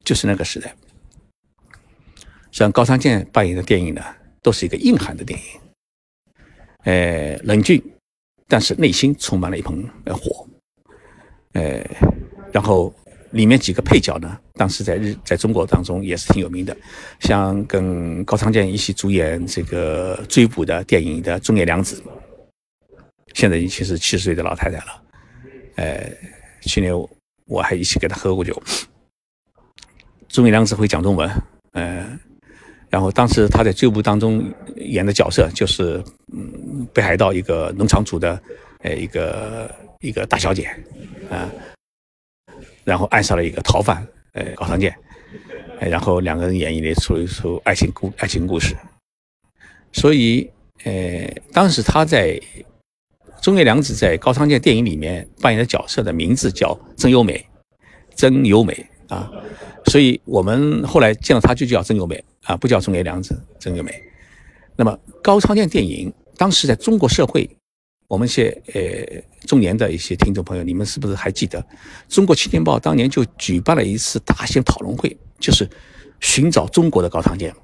[0.05, 0.75] 就是那个时代，
[2.51, 4.03] 像高仓健扮演的电影呢，
[4.43, 5.60] 都是一个硬汉的电影，
[6.85, 7.83] 呃，冷峻，
[8.49, 10.47] 但是内心充满了一盆呃火，
[11.53, 11.85] 呃，
[12.53, 12.93] 然后。
[13.33, 14.37] 里面几个配角呢？
[14.55, 16.77] 当时在日在中国当中也是挺有名的，
[17.21, 22.03] 像跟高仓健一起主演这个追捕的电影的中野良子，
[23.35, 25.03] 现在已经是七十岁的老太太了。
[25.77, 26.11] 呃，
[26.63, 26.93] 去年
[27.47, 28.61] 我还一起跟她喝过酒。
[30.27, 31.31] 中野良子会讲中文，
[31.71, 32.19] 呃，
[32.89, 34.43] 然后当时她在追捕当中
[34.75, 38.41] 演的角色就是嗯北海道一个农场主的
[38.83, 40.71] 呃一个一个大小姐，
[41.31, 41.51] 啊。
[42.83, 44.93] 然后爱上了一个逃犯，呃，高仓健，
[45.79, 48.75] 然后两个人演绎了出一出爱情故爱情故事。
[49.93, 50.51] 所以，
[50.85, 52.41] 呃，当时他在
[53.43, 57.47] 中野良子在高仓健电影里面扮演的角色的名字叫曾优美，
[58.17, 59.31] 曾优美啊。
[59.87, 64.03] 所以我们后来见到他就叫曾优美啊，不叫中野良子，曾优美。
[64.81, 67.47] 那么高仓健电影当时在中国社会。
[68.09, 71.61] 我们一些呃中年的一些听众朋友，你们是不是还记得
[72.09, 75.69] 《中国青年报》当年就举办了一次大型讨论会，就是
[76.19, 77.55] 寻找中国的高仓健。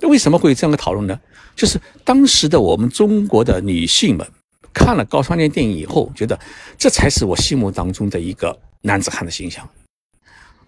[0.00, 1.20] 那为什么会有这样的讨论呢？
[1.54, 4.26] 就是当时的我们中国的女性们
[4.72, 6.40] 看了高仓健电影以后，觉得
[6.78, 9.68] 这才是我心目当中的一个男子汉的形象。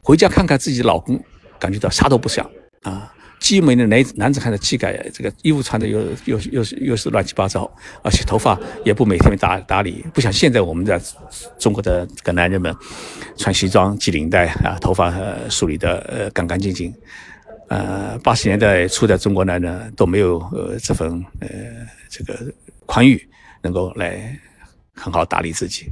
[0.02, 1.18] 回家看看自己的老公，
[1.58, 2.48] 感觉到啥都不像
[2.82, 3.12] 啊。
[3.40, 7.70] 既没的男男子汉的气概，这个衣服穿的又又又是又是乱七八糟，
[8.02, 11.00] 而且头发也不每天打打理，不像现在我们的
[11.58, 12.74] 中国的这个男人们，
[13.36, 15.14] 穿西装系领带啊，头发
[15.48, 16.92] 梳理的呃干干净净。
[17.68, 21.48] 呃，八十年代初的中国男人都没有呃这份呃
[22.08, 22.34] 这个
[22.86, 23.28] 宽裕，
[23.62, 24.34] 能够来
[24.94, 25.86] 很好打理自己。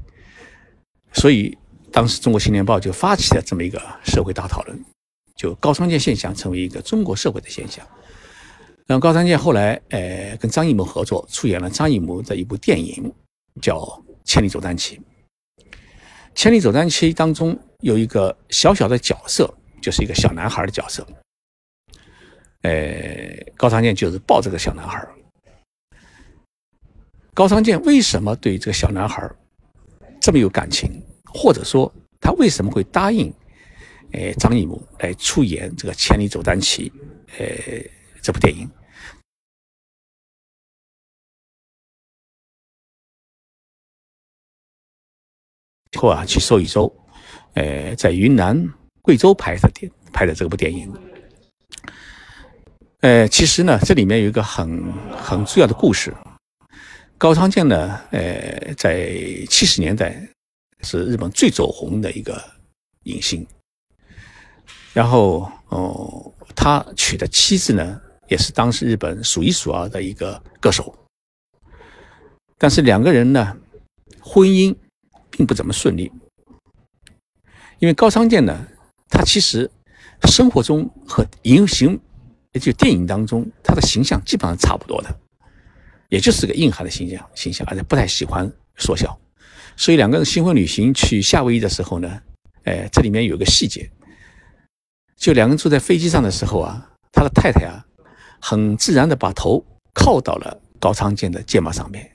[1.12, 1.56] 所以
[1.92, 4.95] 当时《中国青年报》就发起了这么一个社会大讨论。
[5.36, 7.86] 就高仓健现象成为一个中国社会的现象。
[8.86, 13.12] 然后高仓健后来，呃，跟张艺谋合作，出演了张艺谋的一部电影，
[13.60, 13.78] 叫
[14.24, 14.96] 《千里走单骑》。
[16.34, 21.06] 《千里走单骑》当中有一个小小的角色，就是一个小男孩的角色。
[22.62, 22.72] 呃，
[23.56, 25.06] 高仓健就是抱这个小男孩。
[27.34, 29.30] 高仓健为什么对这个小男孩
[30.20, 31.02] 这么有感情？
[31.24, 33.32] 或者说他为什么会答应？
[34.16, 36.90] 哎，张艺谋来出演这个《千里走单骑》。
[37.38, 37.84] 哎，
[38.22, 38.68] 这部电影。
[45.98, 46.92] 后啊，去搜一搜，
[47.54, 48.68] 呃，在云南、
[49.00, 50.92] 贵州拍的电拍的这部电影。
[53.00, 56.14] 哎，其实呢，这里面有一个很很重要的故事。
[57.16, 59.08] 高仓健呢，呃，在
[59.48, 60.28] 七十年代
[60.82, 62.42] 是日本最走红的一个
[63.04, 63.46] 影星。
[64.96, 70.96] 然后，哦，他娶的妻子呢，也是当时日本数一数二的一个歌手。
[72.56, 73.54] 但是两个人呢，
[74.22, 74.74] 婚姻
[75.28, 76.10] 并不怎么顺利，
[77.78, 78.66] 因为高仓健呢，
[79.10, 79.70] 他其实
[80.22, 82.00] 生活中和影形。
[82.58, 85.14] 就电影当中，他的形象基本上差不多的，
[86.08, 89.14] 也就是个硬汉的形象形象，而且不太喜欢说笑。
[89.76, 92.18] 所以两个人新婚旅行去夏威夷的时候呢，
[92.64, 93.90] 哎，这里面有个细节，
[95.16, 97.84] 就两个人坐在飞机上的时候啊，他的太太啊，
[98.40, 102.08] 很自然的把头靠到了高仓健的肩膀上面，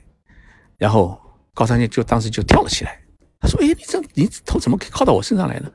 [0.78, 1.20] 然后
[1.52, 3.00] 高仓健就当时就跳了起来，
[3.40, 5.70] 他说：“哎，你这你头怎么可以靠到我身上来呢？”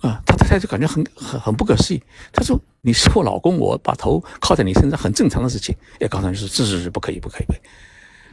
[0.00, 2.02] 啊，他太太就感觉很很很不可思议。
[2.32, 7.62] 他说：“你是我老公，我把头靠在你身上，很正常的事情。”哎，高仓健说：“这是是不可以，不可以，不可以。”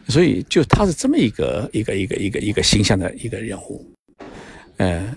[0.10, 3.86] 所以，就他是这么一个一个一个一个一个形象的一个人物。
[4.78, 5.13] 嗯，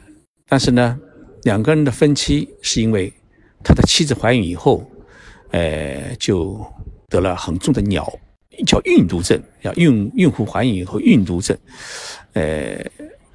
[0.49, 0.99] 但是呢，
[1.43, 3.13] 两个人的分歧是因为
[3.63, 4.85] 他的妻子怀孕以后，
[5.51, 6.65] 呃，就
[7.09, 8.13] 得了很重的鸟
[8.67, 11.57] 叫孕毒症，叫孕孕妇怀孕以后孕毒症，
[12.35, 12.79] 呃。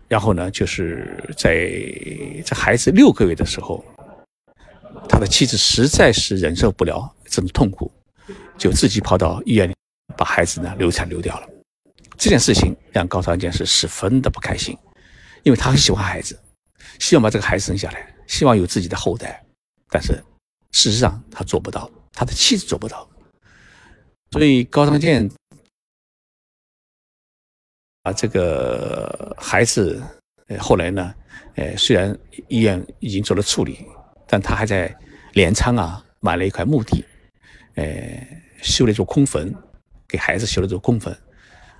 [0.08, 1.56] 然后呢，就是在
[2.46, 3.84] 这孩子六个月的时候，
[5.10, 7.92] 他的妻子实在是忍受不了这种痛苦，
[8.56, 9.74] 就自己跑到医院里
[10.16, 11.50] 把孩子呢流产流掉了。
[12.18, 14.78] 这件事情让高仓健是十分的不开心，
[15.42, 16.40] 因为他很喜欢孩子，
[17.00, 19.44] 希望把这个孩子生下来，希望有自己的后代。
[19.90, 20.14] 但是
[20.72, 23.10] 事实上他做不到，他的妻子做不到，
[24.32, 25.30] 所以高仓健。
[28.04, 30.00] 啊，这个孩子，
[30.46, 31.16] 呃，后来呢，
[31.56, 32.16] 呃，虽然
[32.50, 33.84] 医院已经做了处理，
[34.28, 34.96] 但他还在
[35.34, 37.04] 镰仓啊买了一块墓地，
[37.74, 37.84] 呃，
[38.62, 39.52] 修了一座空坟，
[40.08, 41.18] 给孩子修了一座空坟，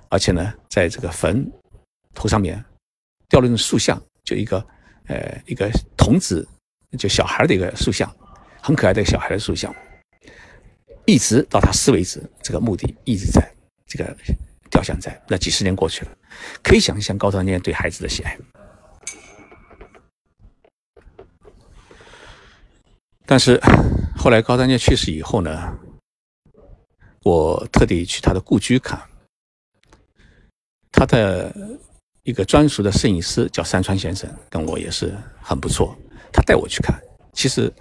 [0.08, 1.48] 而且呢，在这个坟
[2.12, 2.64] 头上面
[3.28, 4.66] 雕了一种塑像，就一个
[5.08, 6.46] 呃一个童子，
[6.98, 8.10] 就小孩的一个塑像，
[8.62, 9.74] 很可爱的小孩的塑像，
[11.04, 13.54] 一直到他死为止，这个墓地一直在
[13.86, 14.16] 这个。
[14.68, 16.10] 雕像在那几十年过去了，
[16.60, 18.36] 可以想象高仓健对孩子的喜爱。
[23.24, 23.60] 但是
[24.18, 25.72] 后来高仓健去世以后呢，
[27.22, 29.00] 我特地去他的故居看，
[30.90, 31.54] 他的
[32.26, 35.96] 一个专属的摄影师叫山川先生，跟我也是很不错。
[36.32, 37.00] 他带我去看，
[37.32, 37.72] 其实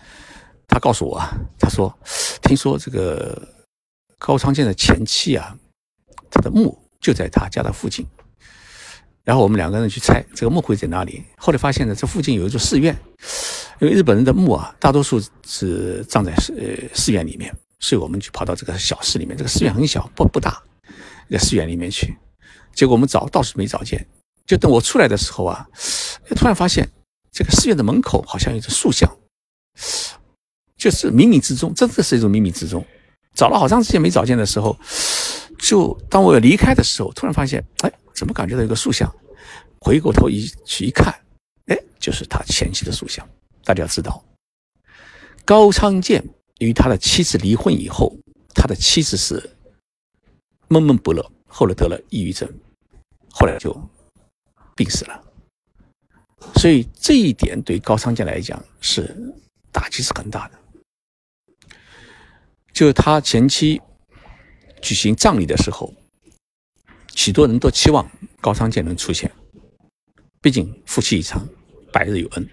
[0.67, 1.93] 他告诉我啊，他说
[2.43, 3.41] 听说这个
[4.19, 5.57] 高仓健的前妻啊。
[6.31, 8.05] 他的墓就在他家的附近，
[9.23, 11.23] 然后我们两个人去猜这个墓会在哪里。
[11.37, 12.93] 后来发现呢，这附近有一座寺院，
[13.79, 19.37] 因为日本人的墓啊，大多数是葬在寺呃寺院里面，所以我们就跑到这个小寺里面。
[19.37, 20.61] 这个寺院很小，不不大，
[21.29, 22.13] 在寺院里面去。
[22.73, 24.05] 结果我们找倒是没找见，
[24.45, 25.67] 就等我出来的时候啊，
[26.35, 26.87] 突然发现
[27.31, 29.09] 这个寺院的门口好像有只塑像，
[30.77, 32.85] 就是冥冥之中，真的是一种冥冥之中。
[33.33, 34.77] 找了好长时间没找见的时候。
[35.57, 39.11] 就当我离开的时候，突然发现，哎，怎么感觉到一个塑像？
[39.79, 41.13] 回过头一去一看，
[41.67, 43.27] 哎，就是他前妻的塑像。
[43.63, 44.23] 大家要知道，
[45.43, 46.23] 高昌健
[46.59, 48.15] 与他的妻子离婚以后，
[48.53, 49.49] 他的妻子是
[50.67, 52.47] 闷闷不乐，后来得了抑郁症，
[53.31, 53.73] 后来就
[54.75, 55.23] 病死了。
[56.55, 59.15] 所以这一点对高仓健来讲是
[59.71, 60.59] 打击是很大的。
[62.73, 63.81] 就他前期。
[64.81, 65.91] 举行葬礼的时候，
[67.15, 68.07] 许多人都期望
[68.39, 69.31] 高仓健能出现，
[70.39, 71.43] 毕竟夫妻一场，
[71.91, 72.47] 百日有恩。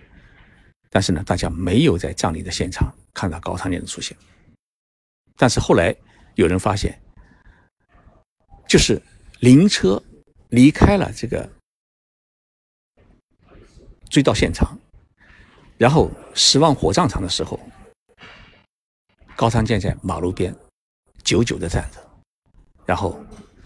[0.89, 4.17] 但是呢，大家没有在葬礼的现场看到高仓健的出现。
[5.37, 5.95] 但是后来
[6.37, 6.99] 有人发现，
[8.67, 9.03] 就是
[9.41, 10.03] 灵车
[10.49, 11.47] 离开了这个
[14.13, 14.79] 追到现场，
[15.79, 17.59] 然后驶往火葬场的时候，
[19.35, 20.55] 高仓健在马路边
[21.25, 21.99] 久久的站着。
[22.85, 23.19] 然后，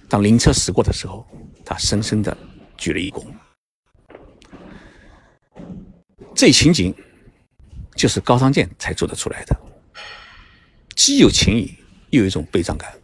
[0.09, 1.27] 当灵车驶过的时候，
[1.65, 2.37] 他深深的
[2.77, 3.27] 鞠了一躬。
[6.33, 6.95] 这情景
[7.97, 9.61] 就是高仓健才做得出来的，
[10.95, 11.75] 既有情谊，
[12.11, 12.95] 又有一种悲伤感。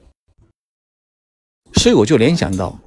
[1.74, 2.78] 所以我就联想到，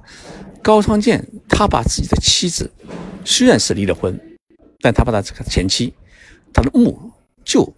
[0.62, 2.72] 高仓健他把自己的妻子，
[3.22, 4.18] 虽然是离了婚，
[4.80, 5.92] 但他把他这个前妻，
[6.52, 7.12] 他的墓
[7.44, 7.74] 就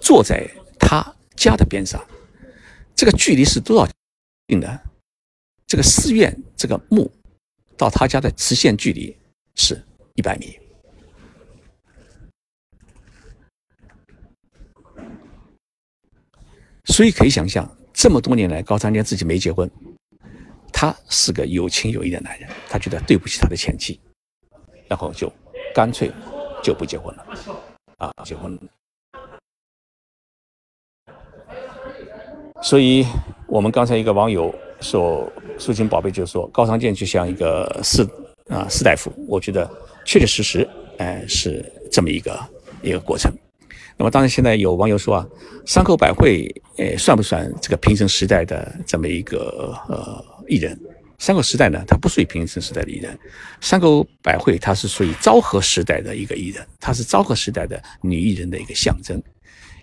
[0.00, 2.04] 坐在他家的边上，
[2.94, 3.90] 这个距离是多少？
[4.46, 4.80] 定的，
[5.66, 7.10] 这个寺院这个墓
[7.76, 9.16] 到他家的直线距离
[9.54, 9.82] 是
[10.14, 10.58] 一百米。
[16.86, 19.70] 所以可以想象，这么多年来，高仓健自己没结婚，
[20.72, 24.00] 他是个有情有义的男人，他觉得对不起他的前妻，
[24.88, 25.32] 然后就
[25.72, 26.10] 干脆
[26.62, 27.26] 就不结婚了，
[27.98, 28.58] 啊，结婚。
[32.62, 33.04] 所以，
[33.48, 38.06] 我们刚才一个网友说，苏秦宝贝就说高仓健就像一个士
[38.48, 39.68] 啊士大夫，我觉得
[40.04, 42.38] 确确实实，哎，是这么一个
[42.80, 43.32] 一个过程。
[43.96, 45.28] 那么，当然，现在有网友说啊，
[45.66, 46.48] 山口百惠，
[46.78, 50.78] 呃，算不算这个平成时代的这么一个呃艺人？
[51.22, 53.16] 山口时代呢，它不属于平成时代的艺人，
[53.60, 59.16] 山口百惠它是属于昭和时代的一个艺人，她是昭和时代的女艺人的一个象征，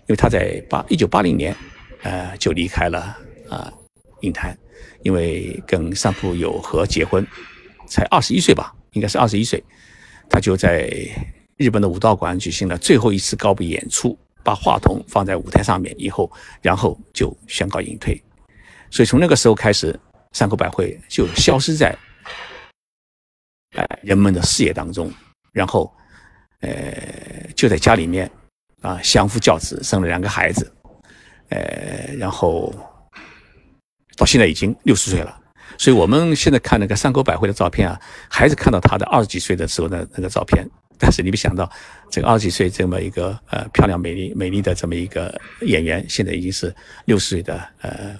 [0.00, 1.56] 因为她在八一九八零年，
[2.02, 3.16] 呃，就离开了
[3.48, 3.72] 啊
[4.20, 4.54] 影坛，
[5.02, 7.26] 因为跟上浦友和结婚，
[7.86, 9.64] 才二十一岁吧，应该是二十一岁，
[10.28, 10.90] 她就在。
[11.56, 16.30] 日本的武道馆举行了最后一次告别演出，把话筒放在舞台上面以后，
[16.62, 18.18] 然后就宣告隐退。
[18.90, 19.98] 所以从那个时候开始，
[20.32, 21.96] 山口百惠就消失在
[23.76, 25.12] 哎人们的视野当中。
[25.52, 25.92] 然后，
[26.60, 28.30] 呃，就在家里面
[28.82, 30.72] 啊相夫教子，生了两个孩子，
[31.48, 32.72] 呃，然后
[34.16, 35.36] 到现在已经六十岁了。
[35.76, 40.64] 所以我们现在看那个山口百惠的照片啊，还是看到她的二十几岁的时候的那个照片。
[40.96, 41.68] 但是你没想到，
[42.10, 46.72] 这个二十几岁这么一个呃漂亮美丽美丽的这么一个演员，现在已经是
[47.06, 48.14] 六十岁的呃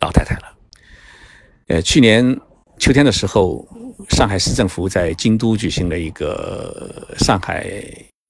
[0.00, 0.55] 老太太了。
[1.68, 2.38] 呃，去年
[2.78, 3.66] 秋天的时候，
[4.10, 7.66] 上海市政府在京都举行了一个上海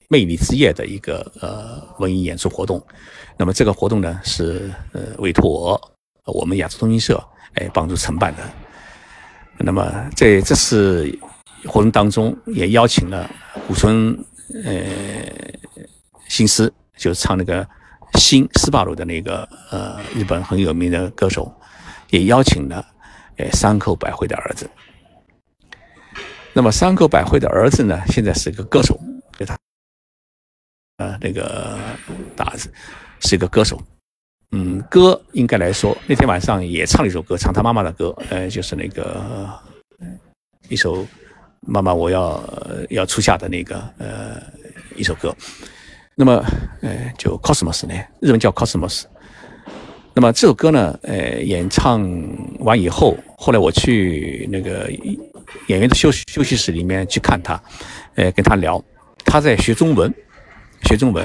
[0.09, 2.83] 魅力之夜的一个呃文艺演出活动。
[3.37, 5.81] 那么这个活动呢，是呃委托
[6.25, 7.23] 我们亚洲通讯社
[7.55, 8.43] 哎帮助承办的。
[9.59, 11.19] 那么在这次。
[11.65, 13.29] 活动当中也邀请了
[13.67, 14.17] 古村
[14.63, 14.73] 呃
[16.29, 17.65] 新司，就是唱那个
[18.21, 21.53] 《新斯巴鲁》的那个呃日本很有名的歌手，
[22.11, 22.87] 也邀请了
[23.39, 24.69] 哎山口百惠的儿子。
[26.53, 28.99] 那么山口百惠的儿子呢，现在是个歌手，
[29.37, 29.59] 给他
[30.99, 31.79] 呃那个
[32.35, 32.73] 大儿子
[33.21, 33.81] 是一个歌手。
[34.53, 39.51] 嗯，歌应该来说那天晚上也唱了一首歌，唱他妈妈的歌，呃，就是那个
[40.69, 41.07] 一首。
[41.69, 42.41] 妈妈，我要
[42.91, 44.41] 要出嫁的那个呃
[44.95, 45.35] 一首歌，
[46.15, 46.45] 那么
[46.81, 49.03] 呃就 Cosmos 呢，日文叫 Cosmos。
[50.15, 52.09] 那么这首歌呢，呃演唱
[52.61, 54.91] 完以后，后来我去那个
[55.67, 57.63] 演员的休休息室里面去看他，
[58.15, 58.83] 呃跟他聊，
[59.25, 60.13] 他在学中文，
[60.85, 61.25] 学中文，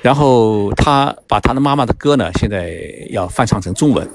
[0.00, 2.72] 然后他把他的妈妈的歌呢，现在
[3.10, 4.08] 要翻唱成中文。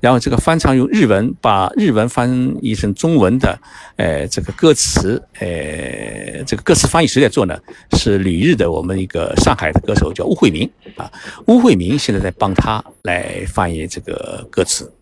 [0.00, 3.58] 然后这个翻唱用日文，把日文翻译成中文的，
[3.96, 7.56] 呃，这个歌词，呃，这个歌词翻译谁在做呢？
[7.92, 11.10] 是旅日的我们一个上海的歌手叫吴慧明啊，
[11.46, 14.92] 吴慧明现在在帮他来翻译这个歌词，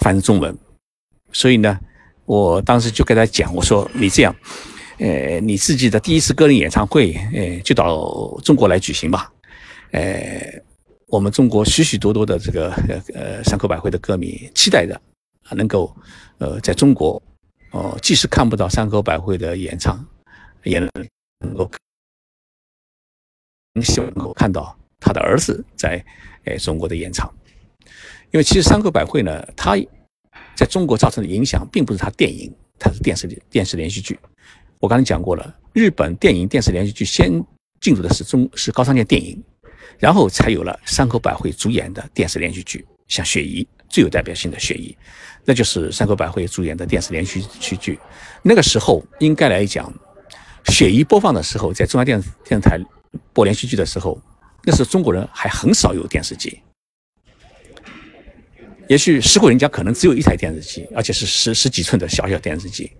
[0.00, 0.56] 翻译中文。
[1.32, 1.78] 所以呢，
[2.24, 4.34] 我当时就跟他讲，我说你这样，
[4.98, 9.32] 呃，你自己的第一次个人演唱会，呃，就到中国来举行吧，
[9.92, 10.62] 呃。
[11.12, 12.70] 我们中国许许多多的这个
[13.14, 14.96] 呃山口百惠的歌迷期待着，
[15.56, 15.92] 能够
[16.38, 17.20] 呃在中国
[17.72, 20.06] 哦，即使看不到山口百惠的演唱，
[20.62, 21.68] 也能够
[23.82, 26.00] 希望能够看到他的儿子在
[26.44, 27.28] 呃中国的演唱。
[28.30, 29.76] 因为其实山口百惠呢，他
[30.56, 34.18] 在中国造成的影响，并不是他电影，他是电视电视连续剧。
[34.78, 37.42] 我刚才讲过了，日本电影电视连续剧先
[37.80, 39.42] 进入的是中是高仓健电影。
[39.98, 44.92] 然后才有了山口百惠主演的电视连续剧，像《雪姨》最有代表性的《雪姨》，
[45.44, 47.42] 那就是山口百惠主演的电视连续
[47.76, 47.98] 剧。
[48.42, 49.92] 那个时候应该来讲，
[50.72, 52.80] 《雪姨》播放的时候，在中央电视电视台
[53.34, 54.18] 播连续剧的时候，
[54.64, 56.62] 那时候中国人还很少有电视机，
[58.90, 62.90] 也许十户人家可能只有一台电视机，而且是十十几寸的小小电视机。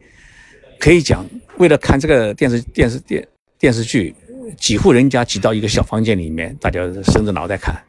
[0.78, 1.26] 可以讲，
[1.58, 3.28] 为了看这个电视电视电
[3.58, 4.14] 电视剧。
[4.58, 7.80] 几户人家挤到一个小房间里面，大家伸着脑袋看，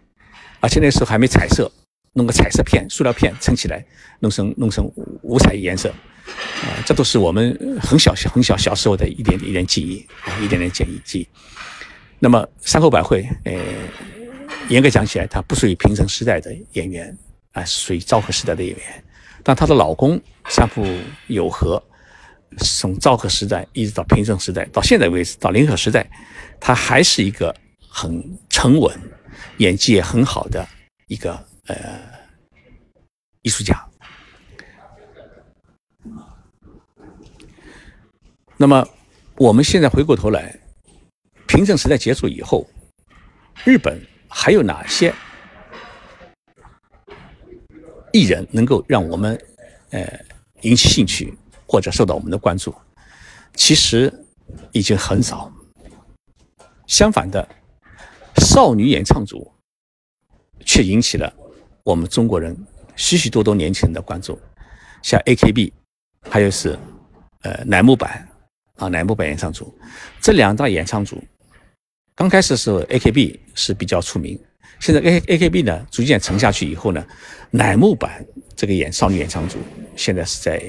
[0.59, 1.71] 而且那时候还没彩色，
[2.13, 3.83] 弄个彩色片、塑料片撑起来，
[4.19, 4.85] 弄成弄成
[5.23, 11.27] 五彩颜色，啊，这都是我们很小很小小时候的一点一点记忆啊，一点点记忆记忆。
[12.19, 13.59] 那么山口百惠，呃，
[14.69, 17.17] 严格讲起来，她不属于平成时代的演员
[17.51, 19.03] 啊，属于昭和时代的演员，
[19.43, 20.85] 但她的老公相浦
[21.27, 21.81] 友和。
[22.57, 26.05] 从昭和时代一直到平成时代，到现在为止，到临和时代，
[26.59, 27.55] 他还是一个
[27.87, 28.93] 很沉稳、
[29.59, 30.67] 演技也很好的
[31.07, 31.31] 一个
[31.67, 31.77] 呃
[33.41, 33.81] 艺术家。
[38.57, 38.85] 那么
[39.37, 40.53] 我们现在回过头来，
[41.47, 42.69] 平成时代结束以后，
[43.63, 43.97] 日本
[44.27, 45.13] 还有哪些
[48.11, 49.39] 艺人能够让我们
[49.91, 50.19] 呃
[50.61, 51.33] 引起兴趣
[51.67, 52.73] 或者受到我们的关注？
[53.55, 54.13] 其实
[54.71, 55.51] 已经很少。
[56.87, 57.47] 相反的，
[58.37, 59.49] 少女演唱组
[60.65, 61.33] 却引起了
[61.83, 62.55] 我们中国人
[62.95, 64.39] 许许多多年轻人的关注，
[65.01, 65.71] 像 AKB，
[66.29, 66.77] 还有是
[67.43, 68.27] 呃乃木坂
[68.75, 69.73] 啊乃木坂演唱组
[70.19, 71.23] 这两大演唱组，
[72.13, 74.37] 刚开始时候 AKB 是比较出名，
[74.81, 77.05] 现在 A AKB 呢逐渐沉下去以后呢，
[77.51, 78.25] 乃木坂
[78.55, 79.59] 这个演少女演唱组
[79.95, 80.61] 现在是在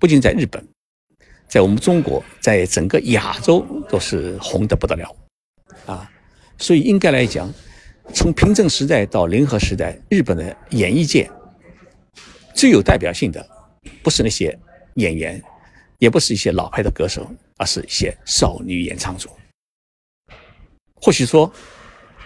[0.00, 0.66] 不仅在日本。
[1.46, 5.14] 在我们中国，在整个亚洲都是红得不得了，
[5.84, 6.10] 啊，
[6.56, 7.52] 所以应该来讲，
[8.14, 11.30] 从平成时代到联合时代，日本的演艺界
[12.54, 13.46] 最有代表性的，
[14.02, 14.58] 不是那些
[14.94, 15.42] 演员，
[15.98, 19.28] 也不是一些老派的歌手，而是一些少女演唱组。
[20.94, 21.52] 或许说，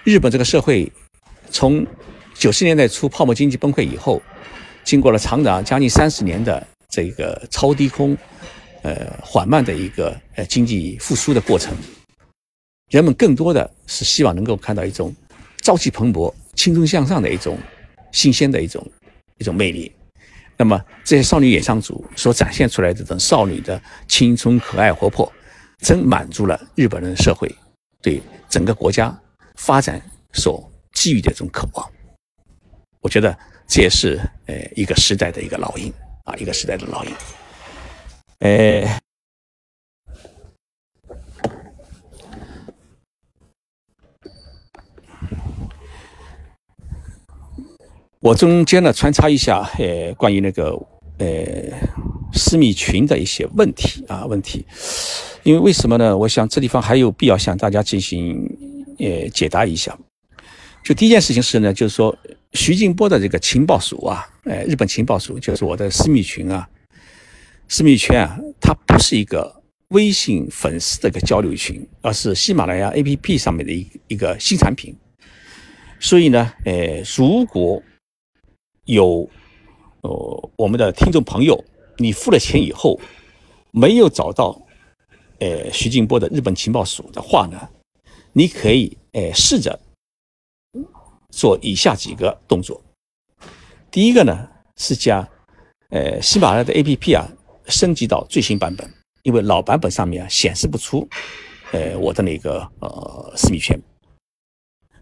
[0.04, 0.92] 日本这个社会
[1.50, 1.86] 从
[2.34, 4.20] 九十年代初泡沫经济崩溃以后，
[4.84, 8.16] 经过了长达将近三十年的这个超低空。
[8.82, 11.76] 呃，缓慢的一个呃经济复苏的过程，
[12.88, 15.12] 人们更多的是希望能够看到一种
[15.60, 17.58] 朝气蓬勃、青春向上的一种
[18.12, 18.88] 新鲜的一种
[19.38, 19.90] 一种魅力。
[20.56, 25.32] 那么这些少女演唱组所展现出来的这种少女的青春、可爱、活泼，
[25.80, 27.52] 真满足了日本人社会
[28.00, 29.12] 对整个国家
[29.56, 30.00] 发展
[30.32, 31.86] 所寄予的这种渴望。
[33.02, 33.38] 我觉得
[33.68, 35.92] 这也是呃一个时代的一个烙印
[36.24, 37.12] 啊，一个时代的烙印。
[38.40, 38.98] 哎，
[48.20, 50.72] 我中间呢穿插一下，呃，关于那个
[51.18, 51.26] 呃
[52.32, 54.66] 私密群的一些问题啊问题，
[55.44, 56.16] 因为为什么呢？
[56.16, 58.34] 我想这地方还有必要向大家进行
[58.98, 59.96] 呃解答一下。
[60.86, 62.16] 就第一件事情是呢，就是说
[62.52, 66.68] 徐静波的这个情报署啊，呃，日本情报署就是我的私密群啊。
[67.66, 69.52] 私密圈啊，它不是一个
[69.88, 74.94] 微信粉丝的一个交流群，而是喜马拉雅 APP 上面的一一个新产品。
[75.98, 77.82] 所以呢，呃，如果
[78.84, 79.28] 有
[80.02, 81.64] 呃我们的听众朋友，
[81.96, 83.00] 你付了钱以后
[83.72, 84.56] 没有找到
[85.40, 87.68] 呃徐静波的日本情报署的话呢，
[88.32, 89.76] 你可以呃试着
[91.36, 92.82] 做以下几个动作。
[93.90, 95.26] 第一个呢是将
[95.90, 97.28] 呃喜马拉雅的 APP 啊。
[97.68, 98.88] 升级到最新版本，
[99.24, 101.04] 因为老版本上面啊显示不出，
[101.72, 103.76] 呃，我的那个呃私密圈。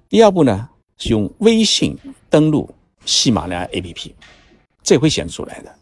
[0.08, 0.66] 第二步呢
[0.96, 1.94] 是用微信
[2.30, 2.74] 登录
[3.04, 4.14] 喜马拉雅 APP，
[4.82, 5.78] 这会显示出来的。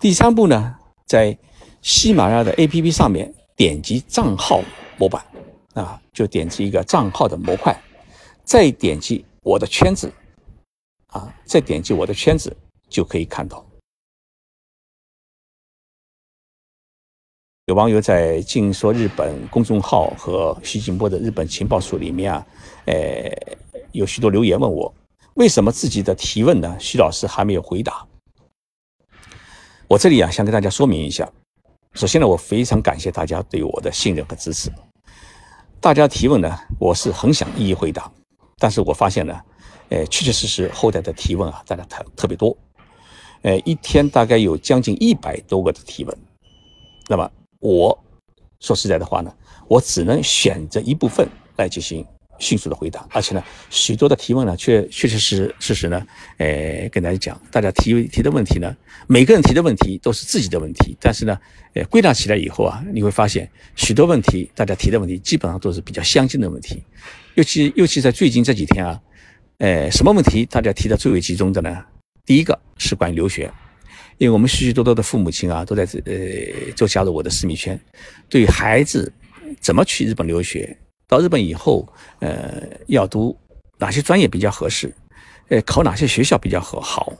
[0.00, 0.74] 第三步呢，
[1.06, 1.38] 在
[1.80, 4.60] 喜马拉雅的 APP 上面点击账号
[4.98, 5.24] 模板
[5.74, 7.80] 啊，就点击一个账号的模块，
[8.44, 10.12] 再点击我的圈子
[11.08, 12.56] 啊，再点击我的圈子
[12.88, 13.64] 就可以看到。
[17.66, 22.46] 有网友在“静说日本”公众号和徐静波的日本情报署里面啊，
[22.86, 23.30] 呃，
[23.92, 24.92] 有许多留言问我，
[25.34, 26.76] 为什么自己的提问呢？
[26.80, 28.04] 徐老师还没有回答。
[29.86, 31.30] 我这里啊，想跟大家说明一下。
[31.94, 34.68] 首先呢，我非常感谢大家对我的信任和支持。
[35.80, 38.10] 大家提问呢，我是很想一一回答，
[38.62, 39.40] 但是我发现呢，
[39.88, 42.56] 呃，确确实实后台的提问啊，大家特特别多，
[43.42, 46.16] 呃，一天大概有将近一百多个的提问，
[47.08, 47.28] 那么。
[47.58, 47.96] 我
[48.58, 49.32] 说实在的话呢，
[49.68, 52.04] 我只能选择一部分来进行
[52.42, 56.04] 迅速的回答，而且呢，许多的提问呢，确确确实事实呢，
[56.38, 58.76] 呃，跟大家讲，大家提提的问题呢，
[59.06, 61.38] 每个人提的问题都是自己的问题，但是呢，
[61.74, 66.82] 呃，归纳起来以后啊，你会发现许多问题，大家提的问题基本上都是比较相近的问题，
[67.36, 69.00] 尤其尤其在最近这几天啊，
[69.58, 71.84] 呃，什么问题大家提的最为集中的呢？
[72.26, 73.50] 第一个是关于留学。
[74.18, 77.80] 因为我们许许多多的父母亲啊，都在这呃，都加入我的私密圈，
[78.28, 79.10] 对孩子
[79.58, 80.76] 怎么去日本留学，
[81.12, 81.86] 到日本以后，
[82.20, 83.38] 呃，要读
[83.76, 84.90] 哪些专业比较合适，
[85.50, 87.12] 呃，考哪些学校比较合，好，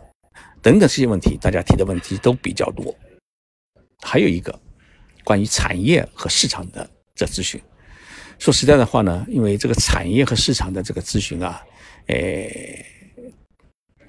[0.62, 2.94] 等等这些问题，大家提的问题都比较多。
[4.00, 4.58] 还有一个
[5.24, 7.60] 关于产业和市场的这咨询，
[8.38, 11.62] 说实在的话呢，因为这个产业和市场的这个咨询啊，
[12.06, 12.16] 呃，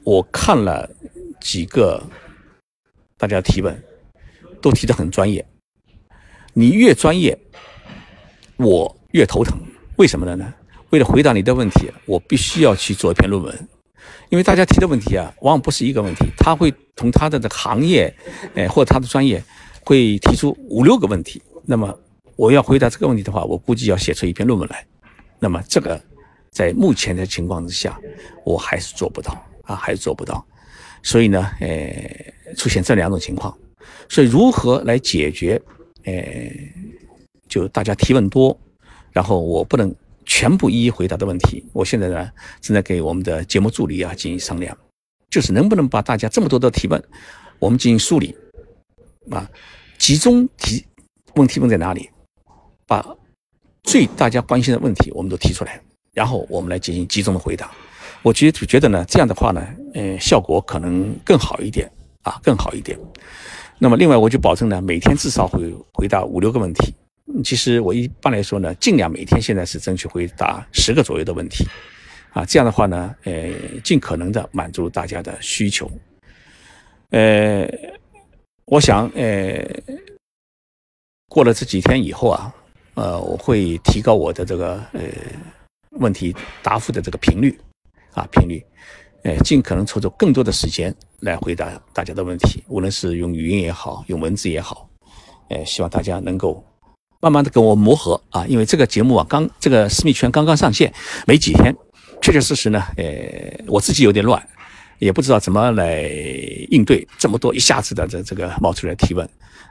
[0.06, 0.90] 我看了
[1.42, 2.02] 几个。
[3.16, 3.82] 大家提问
[4.62, 5.46] 都提得很专业，
[6.54, 7.38] 你越专业，
[8.58, 9.58] 我越头疼。
[9.98, 10.36] 为什么的？
[10.36, 10.54] 呢？
[10.90, 13.68] 为了回答你的问题，我必须要去做一篇论文，
[14.30, 18.14] 因为大家提的问题啊，往往不是一个问题，他会从他的这行业，
[18.56, 19.44] 哎，或者他的专业，
[19.84, 21.98] 会提出五六个问题，那么
[22.36, 24.86] 我要回答这个问题的话，我估计要写出一篇论文来。
[25.40, 26.00] 那么这个
[26.52, 28.00] 在目前的情况之下，
[28.46, 29.32] 我还是做不到
[29.64, 30.46] 啊，还是做不到。
[31.02, 33.56] 所以呢，呃，出现这两种情况。
[34.10, 35.60] 所以如何来解决？
[36.06, 36.14] 呃，
[37.48, 38.58] 就大家提问多，
[39.14, 39.94] 然后我不能
[40.26, 41.64] 全部一一回答的问题。
[41.72, 44.76] 我现在呢，正在给我们的节目助理啊进行商量，
[45.30, 47.02] 就是能不能把大家这么多的提问，
[47.60, 48.36] 我们进行梳理，
[49.30, 49.50] 啊，
[49.98, 50.84] 集中提
[51.36, 52.10] 问题问在哪里，
[52.86, 53.06] 把
[53.84, 55.80] 最大家关心的问题我们都提出来，
[56.14, 57.72] 然后我们来进行集中的回答。
[58.22, 61.92] 我觉觉得呢，这样的话呢，呃，效果可能更好一点
[62.22, 62.98] 啊，更好一点。
[63.78, 66.94] 那么另外，我就保证呢，每天至少会回答五六个问题。
[67.44, 71.66] 其实我一般来说呢，尽量每天现在是争取回答十个左右的问题，
[72.32, 73.50] 啊，这样的话呢，呃，
[73.84, 75.90] 尽可能的满足大家的需求。
[77.10, 77.68] 呃，
[78.66, 79.64] 我想，呃，
[81.30, 82.54] 过了这几天以后啊，
[82.96, 85.02] 呃，我会提高我的这个呃
[85.92, 87.58] 问题答复的这个频率，
[88.14, 88.64] 啊，频率。
[89.24, 94.90] 呃，尽可能抽出更多的时间来回答大家的问题，无论是用语音也好，用文字也好，
[95.50, 96.62] 呃，希望大家能够
[97.24, 100.94] 慢慢的跟我磨合啊，因为这个节目啊，刚这个私密圈刚刚上线
[101.26, 101.74] 没几天，
[102.22, 104.46] 确确实实呢，呃，我自己有点乱，
[105.00, 106.02] 也不知道怎么来
[106.70, 109.26] 应对这么多一下子的这这个冒出来提问。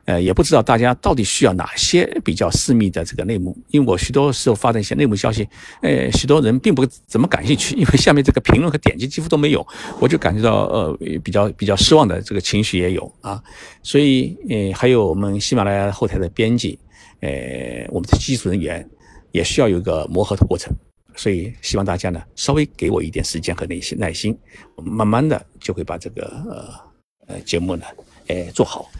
[0.06, 5.46] 呃，也不知道大家到底需要哪些比较私密的这个内幕，因为我许多时候发的一些内幕消息，
[5.82, 9.64] 呃，许多人并不怎么感兴趣， 因为下面这个评论和点击几乎都没有，
[10.00, 13.40] 我就感觉到呃比较比较失望的这个情绪也有啊，
[13.82, 16.76] 所以呃还有我们喜马拉雅后台的编辑，
[17.22, 18.86] 呃我们的技术人员
[19.32, 20.72] 也需要有一个磨合的过程，
[21.16, 24.38] 所以希望大家呢稍微给我一点时间和耐心，耐心，
[24.76, 27.84] 慢慢的就会把这个呃呃节目呢，
[28.26, 28.90] 呃做好。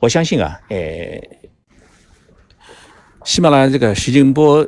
[0.00, 1.20] 我相信啊，呃，
[3.24, 4.66] 喜马拉雅这个徐静波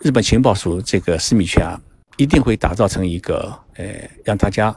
[0.00, 1.80] 日本情报署这个私密圈啊，
[2.18, 4.74] 一定会打造成一个呃，让大家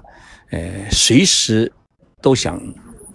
[0.52, 1.72] 呃随时
[2.22, 2.62] 都想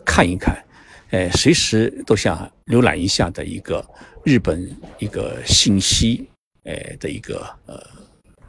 [0.04, 0.62] 看一看，
[1.10, 3.84] 呃，随时都想浏览一下的一个
[4.24, 6.28] 日本一个信息
[6.64, 7.80] 呃的一个呃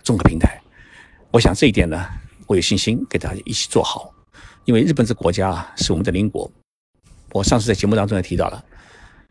[0.03, 0.60] 综合平台。
[1.30, 2.03] 我想这一点呢，
[2.47, 4.12] 我有信心给大家一起做好，
[4.66, 6.49] 因为日本这国家啊是我们的邻国。
[7.32, 8.66] 我上次在节目当中也提到了，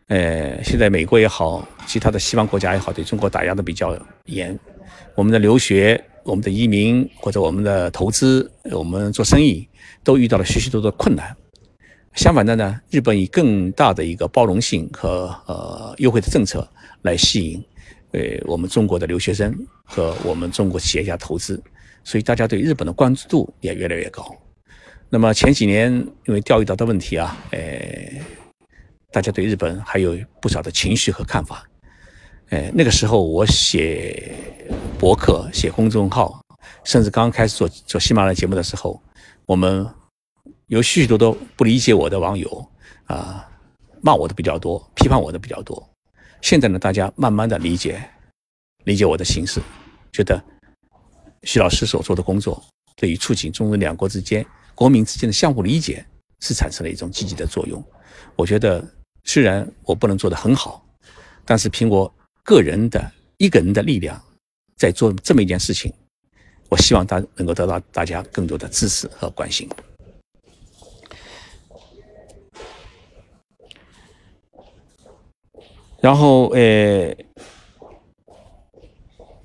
[0.07, 4.57] 呃，现在美国也好，其他的西方国家也好，对中国打压的比较严。
[5.15, 9.67] 我们的留学、我们的移民或者我们的投资、我们做生意，
[10.03, 11.35] 都遇到了许许多多困难。
[12.17, 16.67] 相反的呢，日本以更大的一个包容性和呃优惠的政策
[17.03, 17.63] 来吸引
[18.11, 21.61] 呃我们中国的留学生和我们中国企业家投资，
[22.03, 24.35] 所以大家对日本的关注度也越来越高。
[25.09, 25.93] 那么前几年
[26.25, 27.59] 因为钓鱼岛的问题啊，呃，
[29.11, 31.63] 大家对日本还有不少的情绪和看法。
[32.49, 34.33] 呃，那个时候我写
[34.97, 36.43] 博客、写公众号，
[36.83, 38.99] 甚至刚刚开始做做喜马拉雅节目的时候，
[39.45, 39.85] 我们
[40.67, 42.69] 有许许多多不理解我的网友
[43.05, 43.49] 啊，
[44.01, 45.81] 骂我的比较多，批判我的比较多。
[46.41, 48.01] 现在呢，大家慢慢的理解
[48.83, 49.61] 理解我的形式，
[50.11, 50.43] 觉得
[51.43, 52.61] 徐老师所做的工作
[52.97, 54.45] 对于促进中日两国之间。
[54.75, 56.05] 国民之间的相互理解
[56.41, 57.83] 是产生了一种积极的作用。
[58.35, 58.85] 我觉得，
[59.23, 60.85] 虽然我不能做得很好，
[61.45, 62.13] 但是凭我
[62.43, 64.21] 个人的一个人的力量，
[64.75, 65.91] 在做这么一件事情，
[66.69, 69.67] 我希望大能够得到大家更多的支持和关心。
[76.01, 77.15] 然后，呃，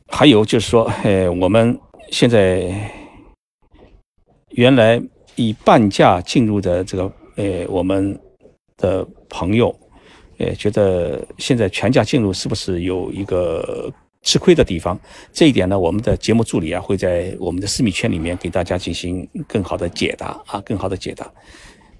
[0.09, 1.79] 还有就是说，呃，我们
[2.11, 2.71] 现在
[4.51, 5.03] 原来。
[5.35, 8.21] 以半价进入的这个，呃，我们
[8.77, 9.75] 的朋友，
[10.37, 13.91] 呃，觉得现在全价进入是不是有一个
[14.21, 15.01] 吃亏的地方？
[15.33, 21.33] 这一点呢，我们的节目助理啊，会在我们的私密圈里面给大家进行更好的解答啊，更好的解答。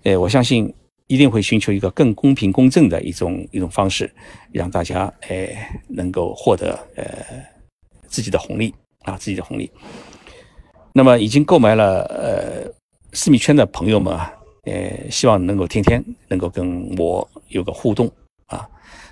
[0.03, 0.71] 呃，我相信
[1.13, 4.11] 一定会寻求一个更公平公正的一种一种方式，
[4.53, 5.49] 让大家呃
[5.89, 7.05] 能够获得呃
[8.07, 9.71] 自己的红利啊，自己的红利。
[10.93, 12.73] 那么已经购买了呃。
[13.15, 14.33] 私密圈的朋友们啊，
[14.65, 18.11] 呃，希望能够天天能够跟我有个互动
[18.47, 18.67] 啊。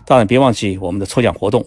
[0.06, 1.62] 当然，别忘记我们的抽奖活动，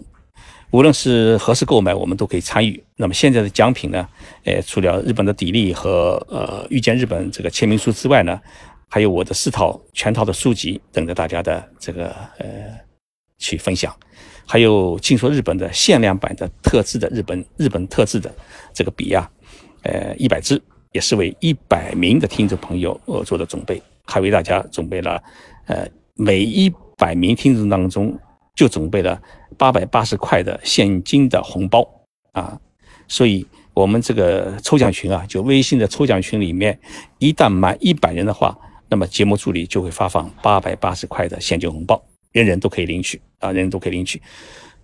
[0.72, 2.82] 无论是何时购买，我们都可以参与。
[2.96, 4.08] 那么现在的奖品呢，
[4.42, 8.40] 呃，除了日本的砥砺和呃遇见日本这个签名书之外呢，
[8.94, 12.46] 还有我的四套全套的书籍等着大家的这个呃
[13.38, 13.92] 去分享，
[14.46, 18.32] 还有进说日本的限量版的特制的日本日本特制的
[18.72, 19.28] 这个笔呀，
[19.82, 20.62] 呃，一百支。
[20.92, 25.20] 也是为一百名的听众朋友而做的准备，还为大家准备了，
[25.66, 25.84] 呃，
[26.14, 28.16] 每一百名听众当中
[28.54, 29.20] 就准备了
[29.58, 31.84] 八百八十块的现金的红包
[32.30, 32.56] 啊，
[33.08, 36.78] 所以我们这个抽奖群啊，就微信的抽奖群里面，
[37.18, 38.56] 一旦满一百人的话，
[38.88, 44.20] 那么节目助理就会发放八百八十块的现金红包，人人都可以领取啊，人人都可以领取。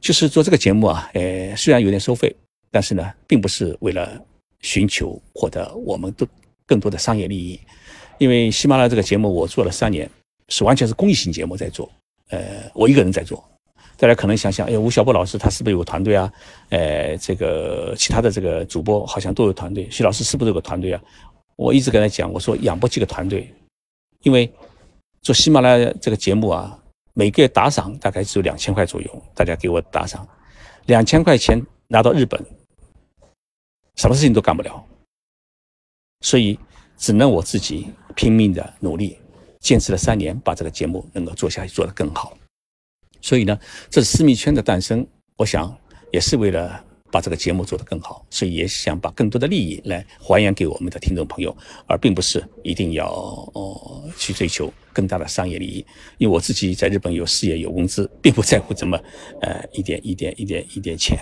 [0.01, 2.35] 就是做这个节目啊，呃，虽然有点收费，
[2.71, 4.21] 但是呢，并不是为了
[4.61, 6.27] 寻求获得我们都
[6.67, 7.61] 更多的商业利益，
[8.19, 10.09] 因为喜马拉雅这个节目我做了三年，
[10.49, 11.91] 是完全是公益性节目在做，
[12.31, 13.45] 呃，我一个人在做。
[13.99, 16.33] 大家可能想想，哎，吴晓波老师他是不是有团队啊？
[16.71, 21.03] 呃，这个其他的这个主播好像都有团队，徐老师是不是有个团队啊？
[21.57, 23.53] 我一直跟他讲，我说养不起个团队，
[24.23, 24.51] 因为
[25.23, 26.79] 做喜马拉雅这个节目啊，
[27.15, 30.27] 每个月打赏大概只有两千块左右，大家给我打赏，
[30.87, 32.43] 两千块钱拿到日本，
[33.97, 34.85] 什么事情都干不了，
[36.21, 36.59] 所以
[36.97, 39.19] 只能我自己拼命的努力，
[39.61, 42.37] 坚持了三年，把这个节目能够做下去，做得更好。
[43.23, 43.59] 所以呢，
[43.91, 45.07] 这私密圈的诞生，
[45.37, 45.75] 我想
[46.13, 51.57] 也是为了把这个节目做得更好，所以也想把更多的利益来还原给我们的听众朋友，
[51.87, 53.09] 而并不是一定要
[53.55, 55.85] 哦去追求更大的商业利益。
[56.19, 58.97] 因为我自己在日本有事业有工资，并不在乎怎么
[59.41, 61.19] 呃一点一点一点一点钱。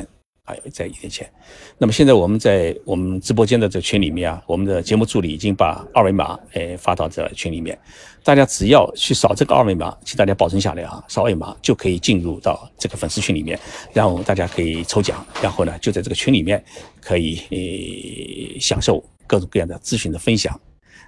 [0.49, 1.31] 还有在一点钱，
[1.77, 7.79] 那么现在我们在我们直播间的这群里面啊，我们的节目助理已经把二维码诶发到这群里面，
[8.25, 13.61] 大家只要去扫这个二维码，请大家保存下来啊，扫二维码就可以进入到这个粉丝群里面，
[13.93, 16.65] 然后大家可以抽奖，然后呢就在这个群里面
[16.99, 20.59] 可以诶享受各种各样的咨询的分享，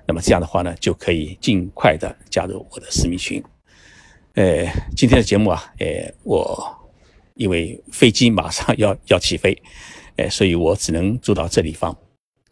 [0.07, 3.43] 那么这样的话呢就可以尽快的加入我的私密群，
[4.35, 6.77] 呃，今天的节目啊，呃，我。
[7.41, 9.57] 因为飞机马上要要起飞，
[10.17, 11.97] 哎，所以我只能做到这地方，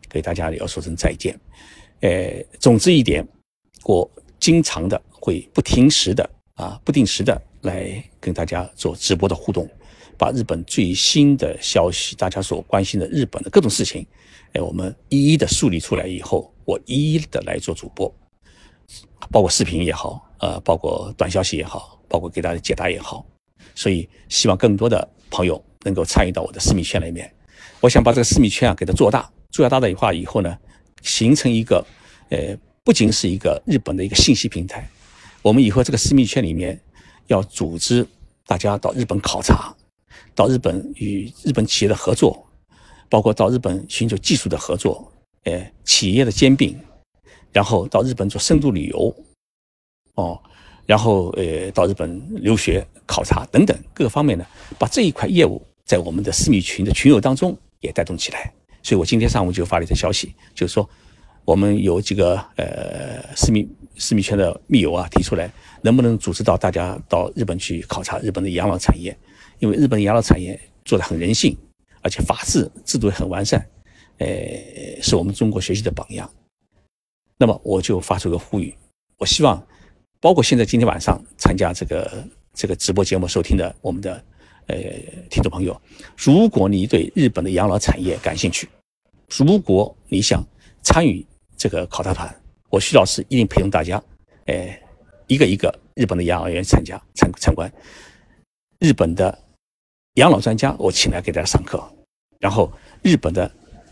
[0.09, 1.39] 给大家要说声再见。
[2.01, 3.23] 呃，总之一点，
[3.85, 4.11] 我
[4.41, 9.69] 经常的会不停时的啊，不定时的来跟大家做直播的互动，
[10.17, 14.07] 把日本最新的消息，大家所关心的日本的各种事情，
[14.55, 18.11] 哎，我们一一的梳理出来以后，我一一的来做主播，
[19.31, 23.27] 包括视频也好，呃，包括短消息也好，包括给大家解答也好。
[23.79, 27.33] 所以，希望更多的朋友能够参与到我的私密圈里面。
[27.81, 30.59] 我想把这个私密圈啊给它做大，做大的话以后呢，
[31.01, 31.87] 形成一个，
[32.29, 34.91] 呃，不仅是一个日本的一个信息平台。
[35.43, 36.77] 我们以后这个私密圈里面
[37.29, 38.05] 要组织
[38.47, 39.73] 大家到日本考察，
[40.35, 42.45] 到日本与日本企业的合作，
[43.09, 45.13] 包括到日本寻求技术的合作，
[45.45, 46.77] 呃，企业的兼并，
[47.53, 49.15] 然后到日本做深度旅游，
[50.17, 50.43] 哦。
[50.89, 54.47] 然后，呃，到日本留学考察等等各方面呢，
[54.79, 58.51] 把这一块业务在我们的私密群的群友当中也带动起来。
[58.83, 60.89] 所以我今天上午就发了一条消息，就是说，
[61.45, 63.69] 我们有几个呃私密
[63.99, 69.15] 私密圈的密友啊提出来，能不能组织到大家到日本去考察日本的养老产业？
[69.59, 71.55] 因为日本的养老产业做的很人性，
[72.01, 73.63] 而且法治制度也很完善，
[74.17, 74.27] 呃，
[75.03, 76.31] 是我们中国学习的榜样。
[77.37, 78.75] 那么我就发出个呼吁，
[79.19, 79.63] 我希望。
[80.21, 84.23] 包括现在今天晚上参加这个这个直播节目收听的我们的
[84.67, 84.77] 呃
[85.31, 85.81] 听众朋友，
[86.17, 88.69] 如果你对日本的养老产业感兴趣，
[89.29, 90.45] 如果你想
[90.83, 91.25] 参与
[91.57, 92.35] 这个考察团，
[92.69, 94.03] 我徐老师一定陪同大家，
[94.47, 94.77] 呃，
[95.29, 97.73] 一个一个日本的养老院参加参参观，
[98.81, 99.39] 日本的
[100.15, 101.81] 养老专家我请来给大家上课，
[102.41, 103.49] 然后日本的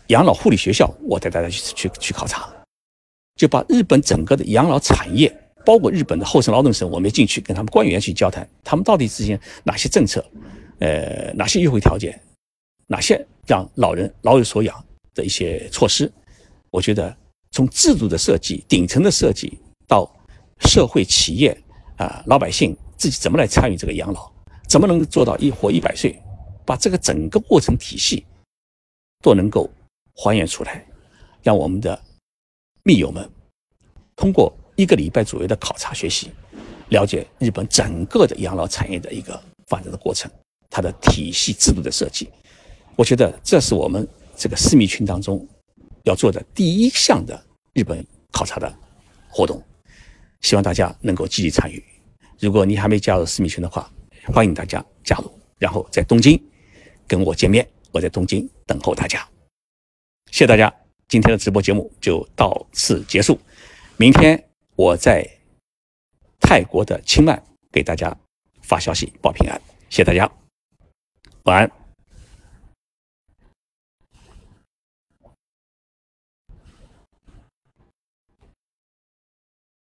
[0.07, 2.49] 养老护理学校我带大家去去去考察，
[3.35, 5.33] 就把日本整个的养老产业。
[5.67, 10.25] 包括日本的厚生劳动省，我们也进去跟他们官员去交谈，他们到底之间哪些政策，
[10.79, 12.17] 呃，哪些优惠条件，
[12.87, 14.81] 哪些让老人老有所养
[15.13, 16.09] 的一些措施，
[16.69, 17.13] 我觉得
[17.51, 20.09] 从制度的设计、顶层的设计到
[20.59, 21.49] 社会企业
[21.97, 24.31] 啊，老百姓自己怎么来参与这个养老，
[24.69, 26.17] 怎么能做到一活一百岁，
[26.65, 28.25] 把这个整个过程体系
[29.21, 29.69] 都能够
[30.13, 30.85] 还原出来，
[31.43, 32.01] 让我们的
[32.83, 33.29] 密友们
[34.15, 34.57] 通过。
[34.77, 36.31] 一个礼拜左右的考察学习，
[36.89, 40.31] 了解日本整个的养老产业的一个发展的过程，
[40.69, 42.29] 它的体系制度的设计，
[42.95, 45.45] 我觉得这是我们这个私密群当中
[46.03, 48.71] 要做的第一项的日本考察的
[49.27, 49.61] 活动，
[50.41, 51.83] 希望大家能够积极参与。
[52.39, 53.91] 如果你还没加入私密群的话，
[54.27, 56.39] 欢迎大家加入，然后在东京
[57.07, 59.27] 跟我见面，我在东京等候大家。
[60.29, 60.71] 谢谢大家，
[61.07, 63.39] 今天的直播节目就到此结束，
[63.97, 64.43] 明天。
[64.77, 65.27] 我在
[66.39, 68.15] 泰国的清迈给大家
[68.61, 69.59] 发消息报平安，
[69.89, 70.31] 谢谢大家，
[71.45, 71.86] 晚安。